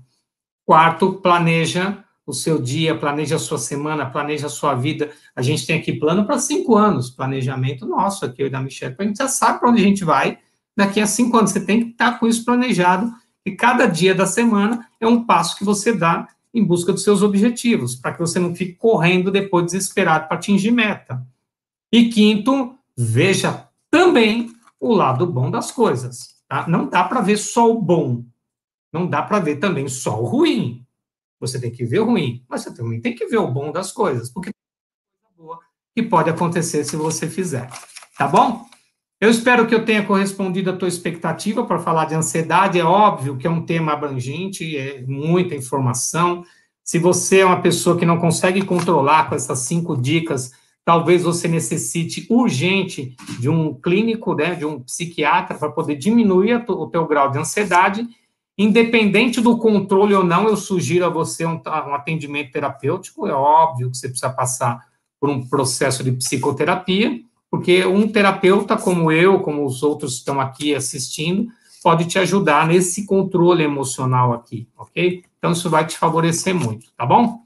Quarto, 0.63 1.13
planeja 1.13 2.04
o 2.25 2.33
seu 2.33 2.61
dia, 2.61 2.97
planeja 2.97 3.35
a 3.35 3.39
sua 3.39 3.57
semana, 3.57 4.05
planeja 4.05 4.47
a 4.47 4.49
sua 4.49 4.73
vida. 4.73 5.11
A 5.35 5.41
gente 5.41 5.65
tem 5.65 5.77
aqui 5.77 5.93
plano 5.93 6.25
para 6.25 6.39
cinco 6.39 6.75
anos, 6.75 7.09
planejamento 7.09 7.85
nosso 7.85 8.25
aqui, 8.25 8.41
eu 8.41 8.47
e 8.47 8.49
da 8.49 8.61
Michelle, 8.61 8.95
a 8.97 9.03
gente 9.03 9.17
já 9.17 9.27
sabe 9.27 9.59
para 9.59 9.69
onde 9.69 9.81
a 9.81 9.85
gente 9.85 10.03
vai 10.03 10.39
daqui 10.75 10.99
a 10.99 11.07
cinco 11.07 11.37
anos. 11.37 11.51
Você 11.51 11.63
tem 11.63 11.83
que 11.83 11.91
estar 11.91 12.19
com 12.19 12.27
isso 12.27 12.43
planejado, 12.43 13.11
e 13.45 13.51
cada 13.51 13.85
dia 13.85 14.15
da 14.15 14.25
semana 14.25 14.87
é 14.99 15.07
um 15.07 15.23
passo 15.23 15.55
que 15.55 15.63
você 15.63 15.93
dá 15.93 16.27
em 16.51 16.63
busca 16.63 16.91
dos 16.91 17.03
seus 17.03 17.21
objetivos, 17.21 17.95
para 17.95 18.13
que 18.13 18.19
você 18.19 18.39
não 18.39 18.55
fique 18.55 18.73
correndo 18.73 19.29
depois 19.29 19.65
desesperado 19.65 20.27
para 20.27 20.37
atingir 20.37 20.71
meta. 20.71 21.23
E 21.91 22.09
quinto, 22.09 22.75
veja 22.97 23.67
também 23.91 24.51
o 24.79 24.93
lado 24.93 25.27
bom 25.27 25.51
das 25.51 25.71
coisas. 25.71 26.35
Tá? 26.47 26.67
Não 26.67 26.87
dá 26.87 27.03
para 27.03 27.21
ver 27.21 27.37
só 27.37 27.69
o 27.71 27.81
bom. 27.81 28.23
Não 28.91 29.05
dá 29.05 29.21
para 29.21 29.39
ver 29.39 29.57
também 29.57 29.87
só 29.87 30.19
o 30.21 30.25
ruim. 30.25 30.84
Você 31.47 31.59
tem 31.59 31.71
que 31.71 31.85
ver 31.85 31.99
o 31.99 32.05
ruim, 32.05 32.43
mas 32.49 32.61
você 32.61 32.73
também 32.73 33.01
tem 33.01 33.15
que 33.15 33.25
ver 33.27 33.37
o 33.37 33.51
bom 33.51 33.71
das 33.71 33.91
coisas, 33.91 34.29
porque 34.29 34.51
boa 35.37 35.59
que 35.95 36.03
pode 36.03 36.29
acontecer 36.29 36.83
se 36.83 36.97
você 36.97 37.27
fizer. 37.27 37.69
Tá 38.17 38.27
bom? 38.27 38.65
Eu 39.19 39.29
espero 39.29 39.65
que 39.65 39.73
eu 39.73 39.85
tenha 39.85 40.05
correspondido 40.05 40.69
à 40.69 40.75
tua 40.75 40.89
expectativa 40.89 41.65
para 41.65 41.79
falar 41.79 42.05
de 42.05 42.15
ansiedade. 42.15 42.77
É 42.77 42.83
óbvio 42.83 43.37
que 43.37 43.47
é 43.47 43.49
um 43.49 43.65
tema 43.65 43.93
abrangente, 43.93 44.77
é 44.77 45.01
muita 45.07 45.55
informação. 45.55 46.43
Se 46.83 46.99
você 46.99 47.39
é 47.39 47.45
uma 47.45 47.61
pessoa 47.61 47.97
que 47.97 48.05
não 48.05 48.19
consegue 48.19 48.63
controlar 48.63 49.29
com 49.29 49.35
essas 49.35 49.59
cinco 49.59 49.95
dicas, 49.95 50.51
talvez 50.83 51.23
você 51.23 51.47
necessite 51.47 52.27
urgente 52.29 53.15
de 53.39 53.49
um 53.49 53.73
clínico, 53.73 54.35
né, 54.35 54.53
de 54.53 54.65
um 54.65 54.81
psiquiatra 54.81 55.57
para 55.57 55.71
poder 55.71 55.95
diminuir 55.95 56.63
o 56.69 56.87
teu 56.87 57.07
grau 57.07 57.31
de 57.31 57.39
ansiedade. 57.39 58.05
Independente 58.57 59.41
do 59.41 59.57
controle 59.57 60.13
ou 60.13 60.23
não, 60.23 60.47
eu 60.47 60.55
sugiro 60.55 61.05
a 61.05 61.09
você 61.09 61.45
um, 61.45 61.61
um 61.65 61.93
atendimento 61.93 62.51
terapêutico. 62.51 63.27
É 63.27 63.33
óbvio 63.33 63.91
que 63.91 63.97
você 63.97 64.07
precisa 64.07 64.29
passar 64.29 64.87
por 65.19 65.29
um 65.29 65.45
processo 65.45 66.03
de 66.03 66.11
psicoterapia, 66.11 67.19
porque 67.49 67.85
um 67.85 68.07
terapeuta 68.07 68.77
como 68.77 69.11
eu, 69.11 69.39
como 69.39 69.65
os 69.65 69.83
outros 69.83 70.13
que 70.13 70.19
estão 70.19 70.39
aqui 70.39 70.73
assistindo, 70.73 71.47
pode 71.83 72.05
te 72.05 72.17
ajudar 72.17 72.67
nesse 72.67 73.05
controle 73.05 73.63
emocional 73.63 74.33
aqui, 74.33 74.67
ok? 74.77 75.23
Então, 75.37 75.51
isso 75.51 75.69
vai 75.69 75.85
te 75.85 75.97
favorecer 75.97 76.55
muito, 76.55 76.87
tá 76.97 77.05
bom? 77.05 77.45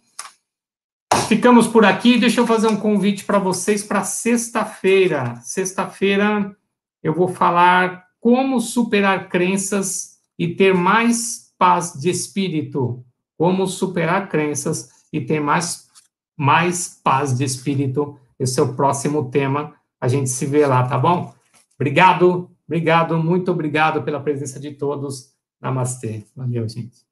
Ficamos 1.27 1.67
por 1.67 1.85
aqui. 1.85 2.17
Deixa 2.17 2.41
eu 2.41 2.47
fazer 2.47 2.67
um 2.67 2.75
convite 2.75 3.23
para 3.23 3.37
vocês 3.37 3.83
para 3.83 4.03
sexta-feira. 4.03 5.35
Sexta-feira 5.43 6.55
eu 7.03 7.13
vou 7.13 7.27
falar 7.27 8.05
como 8.19 8.59
superar 8.59 9.29
crenças 9.29 10.08
e 10.39 10.55
ter 10.55 10.73
mais 10.73 11.53
paz 11.57 11.91
de 11.93 12.09
espírito. 12.09 13.05
Como 13.37 13.67
superar 13.67 14.29
crenças 14.29 14.89
e 15.11 15.19
ter 15.19 15.41
mais, 15.41 15.89
mais 16.37 16.99
paz 17.03 17.37
de 17.37 17.43
espírito. 17.43 18.17
Esse 18.39 18.61
é 18.61 18.63
o 18.63 18.73
próximo 18.73 19.29
tema. 19.29 19.75
A 19.99 20.07
gente 20.07 20.29
se 20.29 20.45
vê 20.45 20.65
lá, 20.65 20.87
tá 20.87 20.97
bom? 20.97 21.35
Obrigado, 21.75 22.49
obrigado, 22.65 23.17
muito 23.21 23.51
obrigado 23.51 24.01
pela 24.03 24.21
presença 24.21 24.59
de 24.59 24.71
todos. 24.71 25.33
Namastê. 25.61 26.23
Valeu, 26.33 26.67
gente. 26.69 27.09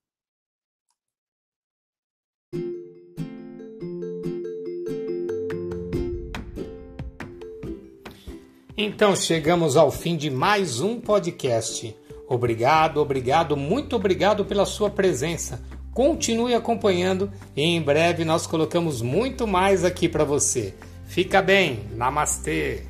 Então 8.80 9.16
chegamos 9.16 9.76
ao 9.76 9.92
fim 9.92 10.16
de 10.16 10.30
mais 10.30 10.80
um 10.80 11.02
podcast. 11.02 11.96
Obrigado, 12.28 12.98
obrigado, 13.02 13.56
muito 13.56 13.96
obrigado 13.96 14.44
pela 14.44 14.66
sua 14.66 14.90
presença. 14.90 15.62
Continue 15.94 16.54
acompanhando 16.54 17.32
e 17.56 17.64
em 17.64 17.82
breve 17.82 18.26
nós 18.26 18.46
colocamos 18.46 19.02
muito 19.02 19.48
mais 19.48 19.84
aqui 19.84 20.10
para 20.10 20.24
você. 20.24 20.74
Fica 21.08 21.42
bem, 21.42 21.80
namastê! 21.96 22.87